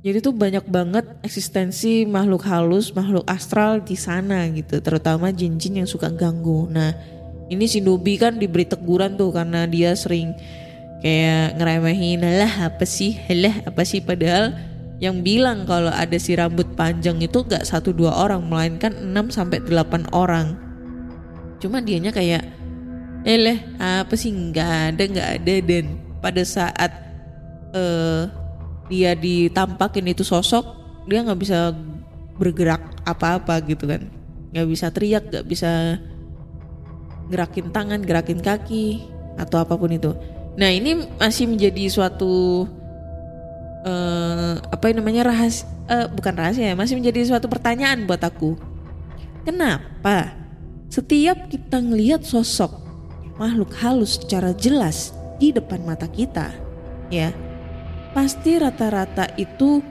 Jadi 0.00 0.24
tuh 0.24 0.32
banyak 0.32 0.64
banget 0.64 1.04
eksistensi 1.20 2.08
makhluk 2.08 2.48
halus, 2.48 2.88
makhluk 2.96 3.20
astral 3.28 3.84
di 3.84 4.00
sana 4.00 4.48
gitu, 4.48 4.80
terutama 4.80 5.28
jin-jin 5.28 5.84
yang 5.84 5.88
suka 5.88 6.08
ganggu. 6.08 6.64
Nah, 6.72 6.96
ini 7.52 7.68
si 7.68 7.84
Nubi 7.84 8.16
kan 8.16 8.40
diberi 8.40 8.64
teguran 8.64 9.20
tuh 9.20 9.28
karena 9.28 9.68
dia 9.68 9.92
sering 9.92 10.32
kayak 11.04 11.60
ngeremehin 11.60 12.24
lah 12.24 12.72
apa 12.72 12.88
sih? 12.88 13.20
Lah 13.28 13.60
apa 13.68 13.84
sih? 13.84 14.00
Padahal 14.00 14.56
yang 15.04 15.20
bilang 15.20 15.68
kalau 15.68 15.92
ada 15.92 16.16
si 16.16 16.32
rambut 16.32 16.72
panjang 16.80 17.20
itu 17.20 17.44
gak 17.44 17.68
satu 17.68 17.92
dua 17.92 18.24
orang 18.24 18.40
melainkan 18.48 18.96
6 18.96 19.36
sampai 19.36 19.60
delapan 19.60 20.08
orang. 20.16 20.56
Cuma 21.60 21.84
dianya 21.84 22.08
kayak 22.08 22.48
eh 23.28 23.60
apa 23.76 24.16
sih? 24.16 24.32
Nggak 24.32 24.96
ada 24.96 25.02
nggak 25.12 25.28
ada. 25.44 25.54
Dan 25.60 25.84
pada 26.24 26.40
saat 26.40 26.88
uh, 27.76 28.39
dia 28.90 29.14
ditampakin 29.14 30.10
itu 30.10 30.26
sosok 30.26 30.66
dia 31.06 31.22
nggak 31.22 31.40
bisa 31.40 31.70
bergerak 32.36 32.82
apa-apa 33.06 33.62
gitu 33.64 33.86
kan. 33.86 34.02
Nggak 34.50 34.66
bisa 34.66 34.86
teriak 34.90 35.24
nggak 35.30 35.46
bisa 35.46 36.02
gerakin 37.30 37.70
tangan 37.70 38.02
gerakin 38.02 38.42
kaki 38.42 39.06
atau 39.38 39.62
apa 39.62 39.78
pun 39.78 39.94
itu. 39.94 40.10
Nah 40.58 40.68
ini 40.74 41.06
masih 41.16 41.46
menjadi 41.46 41.86
suatu 41.86 42.66
eh 43.80 44.60
apa 44.60 44.92
namanya 44.92 45.32
rahasia 45.32 45.64
eh, 45.88 46.06
bukan 46.12 46.34
rahasia 46.36 46.68
ya 46.68 46.76
masih 46.76 47.00
menjadi 47.00 47.30
suatu 47.30 47.46
pertanyaan 47.46 48.04
buat 48.04 48.20
aku. 48.20 48.58
Kenapa 49.46 50.36
setiap 50.90 51.48
kita 51.48 51.80
ngelihat 51.80 52.26
sosok 52.26 52.82
makhluk 53.40 53.72
halus 53.80 54.20
secara 54.20 54.52
jelas 54.52 55.16
di 55.40 55.48
depan 55.48 55.80
mata 55.86 56.04
kita 56.04 56.52
ya 57.08 57.32
pasti 58.10 58.58
rata-rata 58.58 59.30
itu 59.38 59.82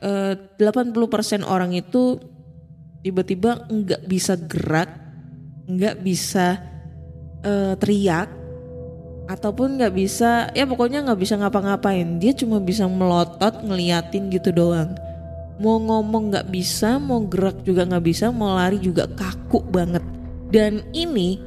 eh, 0.00 0.34
80% 0.36 1.44
orang 1.44 1.76
itu 1.76 2.18
tiba-tiba 3.00 3.68
nggak 3.68 4.02
bisa 4.04 4.36
gerak, 4.36 4.90
nggak 5.68 5.96
bisa 6.04 6.60
eh, 7.44 7.74
teriak, 7.80 8.40
ataupun 9.30 9.78
nggak 9.78 9.94
bisa, 9.94 10.50
ya 10.50 10.66
pokoknya 10.66 11.06
nggak 11.06 11.20
bisa 11.22 11.38
ngapa-ngapain. 11.38 12.18
Dia 12.18 12.34
cuma 12.34 12.58
bisa 12.58 12.90
melotot 12.90 13.62
ngeliatin 13.62 14.26
gitu 14.34 14.50
doang. 14.50 14.98
Mau 15.62 15.78
ngomong 15.78 16.34
nggak 16.34 16.50
bisa, 16.50 16.98
mau 16.98 17.22
gerak 17.22 17.62
juga 17.62 17.86
nggak 17.86 18.04
bisa, 18.04 18.34
mau 18.34 18.58
lari 18.58 18.82
juga 18.82 19.06
kaku 19.06 19.62
banget. 19.70 20.02
Dan 20.50 20.82
ini 20.90 21.38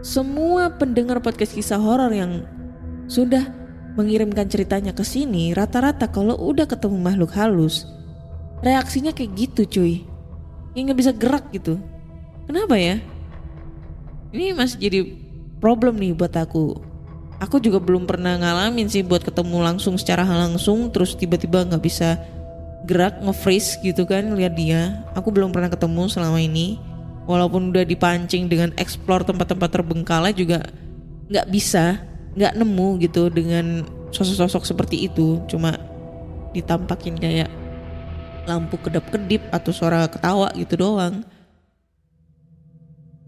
semua 0.00 0.72
pendengar 0.72 1.20
podcast 1.20 1.52
kisah 1.52 1.76
horor 1.76 2.08
yang 2.08 2.46
sudah 3.04 3.57
mengirimkan 3.98 4.46
ceritanya 4.46 4.94
ke 4.94 5.02
sini, 5.02 5.50
rata-rata 5.50 6.06
kalau 6.06 6.38
udah 6.38 6.70
ketemu 6.70 7.02
makhluk 7.02 7.34
halus, 7.34 7.82
reaksinya 8.62 9.10
kayak 9.10 9.34
gitu 9.34 9.62
cuy. 9.66 9.94
Yang 10.78 10.82
nggak 10.86 11.00
bisa 11.02 11.12
gerak 11.18 11.44
gitu. 11.50 11.82
Kenapa 12.46 12.78
ya? 12.78 13.02
Ini 14.30 14.54
masih 14.54 14.78
jadi 14.78 15.00
problem 15.58 15.98
nih 15.98 16.14
buat 16.14 16.30
aku. 16.38 16.78
Aku 17.42 17.58
juga 17.58 17.82
belum 17.82 18.06
pernah 18.06 18.38
ngalamin 18.38 18.86
sih 18.86 19.02
buat 19.02 19.26
ketemu 19.26 19.62
langsung 19.62 19.98
secara 19.98 20.22
langsung 20.22 20.90
terus 20.94 21.18
tiba-tiba 21.18 21.66
nggak 21.66 21.82
bisa 21.82 22.18
gerak 22.86 23.18
nge-freeze 23.22 23.82
gitu 23.82 24.06
kan 24.06 24.34
lihat 24.38 24.54
dia. 24.54 25.02
Aku 25.18 25.34
belum 25.34 25.50
pernah 25.50 25.70
ketemu 25.70 26.06
selama 26.06 26.38
ini. 26.38 26.78
Walaupun 27.28 27.74
udah 27.74 27.84
dipancing 27.84 28.48
dengan 28.48 28.72
explore 28.80 29.26
tempat-tempat 29.26 29.68
terbengkalai 29.68 30.32
juga 30.32 30.64
nggak 31.28 31.46
bisa 31.52 32.00
nggak 32.36 32.56
nemu 32.56 32.88
gitu 33.04 33.32
dengan 33.32 33.84
sosok-sosok 34.12 34.64
seperti 34.64 35.08
itu. 35.08 35.40
Cuma 35.48 35.76
ditampakin 36.52 37.16
kayak 37.16 37.50
lampu 38.48 38.80
kedap-kedip 38.80 39.44
atau 39.52 39.70
suara 39.70 40.08
ketawa 40.08 40.48
gitu 40.56 40.80
doang. 40.80 41.24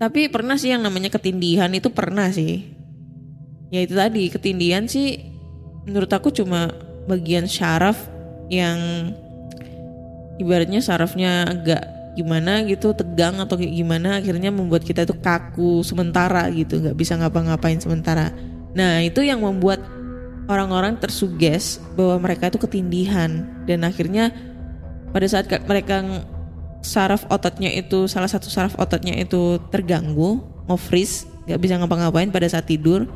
Tapi 0.01 0.33
pernah 0.33 0.57
sih 0.57 0.73
yang 0.73 0.81
namanya 0.81 1.13
ketindihan 1.13 1.69
itu 1.77 1.93
pernah 1.93 2.33
sih. 2.33 2.73
Ya 3.69 3.85
itu 3.85 3.93
tadi 3.93 4.33
ketindihan 4.33 4.89
sih 4.89 5.21
menurut 5.85 6.09
aku 6.09 6.33
cuma 6.33 6.73
bagian 7.05 7.45
syaraf 7.45 8.09
yang 8.49 9.13
ibaratnya 10.41 10.81
sarafnya 10.81 11.45
agak 11.45 11.85
gimana 12.17 12.67
gitu 12.67 12.91
tegang 12.97 13.39
atau 13.39 13.55
kayak 13.55 13.71
gimana 13.71 14.19
akhirnya 14.19 14.51
membuat 14.51 14.83
kita 14.83 15.07
itu 15.07 15.15
kaku 15.15 15.87
sementara 15.87 16.51
gitu 16.51 16.83
nggak 16.83 16.99
bisa 16.99 17.15
ngapa-ngapain 17.15 17.79
sementara 17.79 18.35
Nah 18.75 19.03
itu 19.03 19.23
yang 19.23 19.43
membuat 19.43 19.83
orang-orang 20.51 20.99
tersuges 20.99 21.79
bahwa 21.95 22.27
mereka 22.27 22.51
itu 22.51 22.59
ketindihan 22.59 23.47
dan 23.67 23.87
akhirnya 23.87 24.35
pada 25.15 25.27
saat 25.27 25.47
mereka 25.67 26.27
saraf 26.81 27.29
ototnya 27.29 27.71
itu 27.71 28.09
salah 28.11 28.27
satu 28.31 28.49
saraf 28.51 28.75
ototnya 28.79 29.15
itu 29.19 29.61
terganggu, 29.71 30.43
mau 30.67 30.79
freeze, 30.79 31.29
nggak 31.47 31.61
bisa 31.61 31.75
ngapa-ngapain 31.79 32.31
pada 32.33 32.47
saat 32.51 32.67
tidur. 32.67 33.07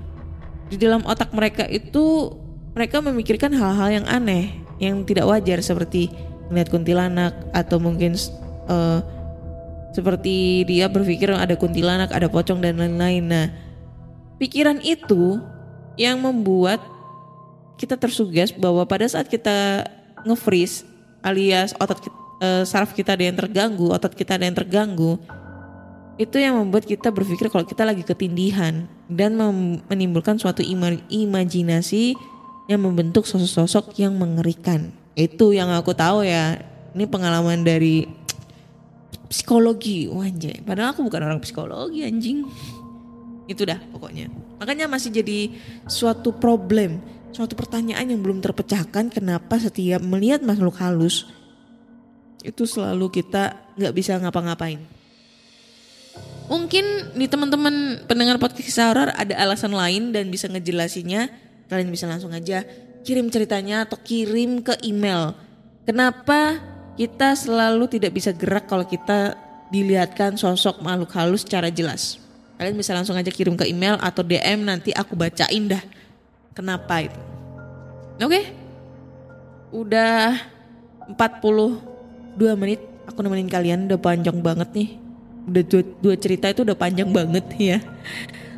Di 0.71 0.77
dalam 0.81 1.03
otak 1.07 1.31
mereka 1.35 1.67
itu 1.69 2.35
mereka 2.75 2.99
memikirkan 2.99 3.55
hal-hal 3.55 4.03
yang 4.03 4.07
aneh, 4.11 4.51
yang 4.83 5.07
tidak 5.07 5.31
wajar 5.31 5.63
seperti 5.63 6.11
melihat 6.51 6.69
kuntilanak 6.75 7.33
atau 7.55 7.79
mungkin 7.81 8.19
uh, 8.69 9.01
seperti 9.95 10.67
dia 10.67 10.91
berpikir 10.91 11.31
ada 11.31 11.55
kuntilanak, 11.55 12.11
ada 12.11 12.27
pocong 12.27 12.59
dan 12.59 12.77
lain-lain. 12.77 13.25
Nah, 13.31 13.47
pikiran 14.39 14.79
itu 14.83 15.41
yang 15.95 16.19
membuat 16.19 16.83
kita 17.79 17.99
tersuges 17.99 18.55
bahwa 18.55 18.87
pada 18.87 19.07
saat 19.07 19.27
kita 19.27 19.87
nge-freeze 20.25 20.87
alias 21.25 21.73
otot 21.81 21.99
kita, 22.01 22.17
uh, 22.43 22.63
saraf 22.67 22.93
kita 22.93 23.17
ada 23.17 23.25
yang 23.25 23.37
terganggu, 23.37 23.91
otot 23.91 24.13
kita 24.13 24.37
ada 24.37 24.45
yang 24.47 24.57
terganggu, 24.57 25.17
itu 26.21 26.37
yang 26.39 26.55
membuat 26.61 26.87
kita 26.87 27.11
berpikir 27.11 27.51
kalau 27.51 27.67
kita 27.67 27.83
lagi 27.83 28.07
ketindihan 28.07 28.87
dan 29.11 29.35
menimbulkan 29.91 30.39
suatu 30.39 30.63
ima 30.63 30.95
imajinasi 31.11 32.15
yang 32.71 32.81
membentuk 32.81 33.27
sosok-sosok 33.27 33.99
yang 33.99 34.15
mengerikan. 34.15 34.95
Itu 35.19 35.51
yang 35.51 35.75
aku 35.75 35.93
tahu 35.93 36.23
ya. 36.23 36.63
Ini 36.95 37.11
pengalaman 37.11 37.67
dari 37.67 38.07
psikologi, 39.27 40.07
wajah. 40.07 40.63
Padahal 40.63 40.95
aku 40.95 41.03
bukan 41.03 41.23
orang 41.27 41.41
psikologi 41.43 42.07
anjing 42.07 42.47
itu 43.45 43.63
dah 43.69 43.81
pokoknya. 43.93 44.33
Makanya 44.61 44.89
masih 44.89 45.13
jadi 45.13 45.53
suatu 45.85 46.33
problem 46.37 47.01
suatu 47.35 47.59
pertanyaan 47.59 48.07
yang 48.07 48.23
belum 48.23 48.39
terpecahkan 48.39 49.11
kenapa 49.11 49.59
setiap 49.59 49.99
melihat 50.07 50.41
makhluk 50.47 50.79
halus 50.79 51.27
itu 52.47 52.63
selalu 52.63 53.11
kita 53.11 53.59
nggak 53.75 53.95
bisa 53.97 54.15
ngapa-ngapain. 54.23 54.79
Mungkin 56.47 57.17
di 57.19 57.27
teman-teman 57.27 58.07
pendengar 58.07 58.39
podcast 58.39 58.79
horor 58.79 59.11
ada 59.11 59.35
alasan 59.35 59.75
lain 59.75 60.15
dan 60.15 60.31
bisa 60.31 60.47
ngejelasinnya 60.47 61.33
kalian 61.67 61.91
bisa 61.91 62.07
langsung 62.07 62.31
aja 62.31 62.63
kirim 63.03 63.33
ceritanya 63.33 63.89
atau 63.89 63.99
kirim 63.99 64.63
ke 64.63 64.79
email. 64.87 65.35
Kenapa 65.89 66.63
kita 66.95 67.35
selalu 67.35 67.91
tidak 67.91 68.15
bisa 68.15 68.31
gerak 68.31 68.71
kalau 68.71 68.87
kita 68.87 69.35
dilihatkan 69.75 70.39
sosok 70.39 70.85
makhluk 70.85 71.11
halus 71.17 71.43
secara 71.43 71.73
jelas 71.73 72.24
Kalian 72.65 72.81
bisa 72.81 72.97
langsung 72.97 73.13
aja 73.13 73.29
kirim 73.29 73.61
ke 73.61 73.69
email 73.69 74.01
atau 74.01 74.25
DM 74.25 74.65
nanti 74.65 74.89
aku 74.97 75.13
bacain 75.13 75.69
dah. 75.69 75.85
Kenapa 76.57 77.05
itu? 77.05 77.21
Oke. 78.25 78.25
Okay? 78.25 78.45
Udah 79.69 80.41
42 81.13 82.41
menit 82.57 82.81
aku 83.05 83.21
nemenin 83.21 83.53
kalian 83.53 83.85
udah 83.85 84.01
panjang 84.01 84.41
banget 84.41 84.73
nih. 84.73 84.89
Udah 85.45 85.61
dua, 85.61 85.83
dua 86.01 86.15
cerita 86.17 86.49
itu 86.49 86.65
udah 86.65 86.73
panjang 86.73 87.13
banget 87.13 87.45
ya. 87.77 87.79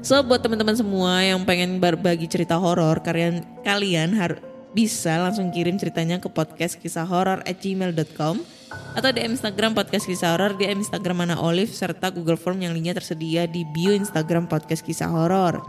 So 0.06 0.22
buat 0.22 0.38
teman-teman 0.38 0.78
semua 0.78 1.26
yang 1.26 1.42
pengen 1.42 1.82
berbagi 1.82 2.30
cerita 2.30 2.54
horor, 2.62 3.02
kalian 3.02 3.42
kalian 3.66 4.14
harus 4.14 4.38
bisa 4.70 5.18
langsung 5.18 5.50
kirim 5.50 5.82
ceritanya 5.82 6.22
ke 6.22 6.30
podcast 6.30 6.78
kisah 6.78 7.02
horor 7.02 7.42
at 7.42 7.58
gmail.com 7.58 8.38
atau 8.96 9.10
di 9.12 9.20
Instagram 9.20 9.76
podcast 9.76 10.08
kisah 10.08 10.32
horor 10.32 10.56
di 10.56 10.64
Instagram 10.64 11.28
mana 11.28 11.36
Olive 11.36 11.68
serta 11.68 12.08
Google 12.08 12.40
Form 12.40 12.56
yang 12.64 12.72
linknya 12.72 12.96
tersedia 12.96 13.44
di 13.44 13.62
bio 13.68 13.92
Instagram 13.92 14.48
podcast 14.48 14.80
kisah 14.80 15.12
horor. 15.12 15.60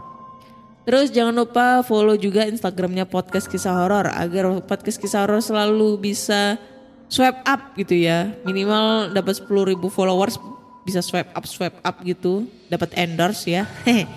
Terus 0.88 1.12
jangan 1.12 1.36
lupa 1.36 1.84
follow 1.84 2.16
juga 2.16 2.48
Instagramnya 2.48 3.04
podcast 3.04 3.44
kisah 3.44 3.76
horor 3.76 4.08
agar 4.08 4.64
podcast 4.64 4.96
kisah 4.96 5.28
horor 5.28 5.44
selalu 5.44 6.00
bisa 6.00 6.56
swipe 7.12 7.44
up 7.44 7.76
gitu 7.76 7.92
ya. 7.92 8.32
Minimal 8.48 9.12
dapat 9.12 9.36
10 9.44 9.68
ribu 9.68 9.92
followers 9.92 10.40
bisa 10.88 11.04
swipe 11.04 11.28
up 11.36 11.44
swipe 11.44 11.76
up 11.84 12.00
gitu, 12.00 12.48
dapat 12.72 12.96
endorse 12.96 13.44
ya. 13.44 13.68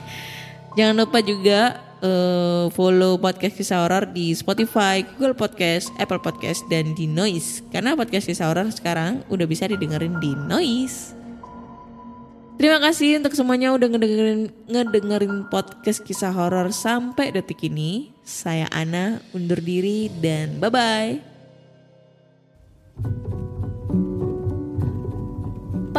jangan 0.79 1.03
lupa 1.03 1.19
juga 1.19 1.90
uh, 2.01 2.67
follow 2.73 3.17
podcast 3.17 3.55
kisah 3.55 3.85
horor 3.85 4.09
di 4.09 4.33
Spotify, 4.35 5.05
Google 5.15 5.37
Podcast, 5.37 5.93
Apple 6.01 6.19
Podcast, 6.21 6.65
dan 6.67 6.93
di 6.97 7.07
Noise. 7.07 7.63
Karena 7.69 7.95
podcast 7.95 8.27
kisah 8.27 8.51
horor 8.51 8.67
sekarang 8.73 9.25
udah 9.29 9.47
bisa 9.47 9.69
didengerin 9.69 10.17
di 10.19 10.33
Noise. 10.49 11.17
Terima 12.61 12.77
kasih 12.77 13.17
untuk 13.17 13.33
semuanya 13.33 13.73
udah 13.73 13.89
ngedengerin, 13.89 14.53
ngedengerin 14.69 15.49
podcast 15.49 16.05
kisah 16.05 16.29
horor 16.29 16.69
sampai 16.69 17.33
detik 17.33 17.65
ini. 17.65 18.13
Saya 18.21 18.69
Ana, 18.69 19.17
undur 19.33 19.57
diri 19.57 20.13
dan 20.21 20.61
bye-bye. 20.61 21.31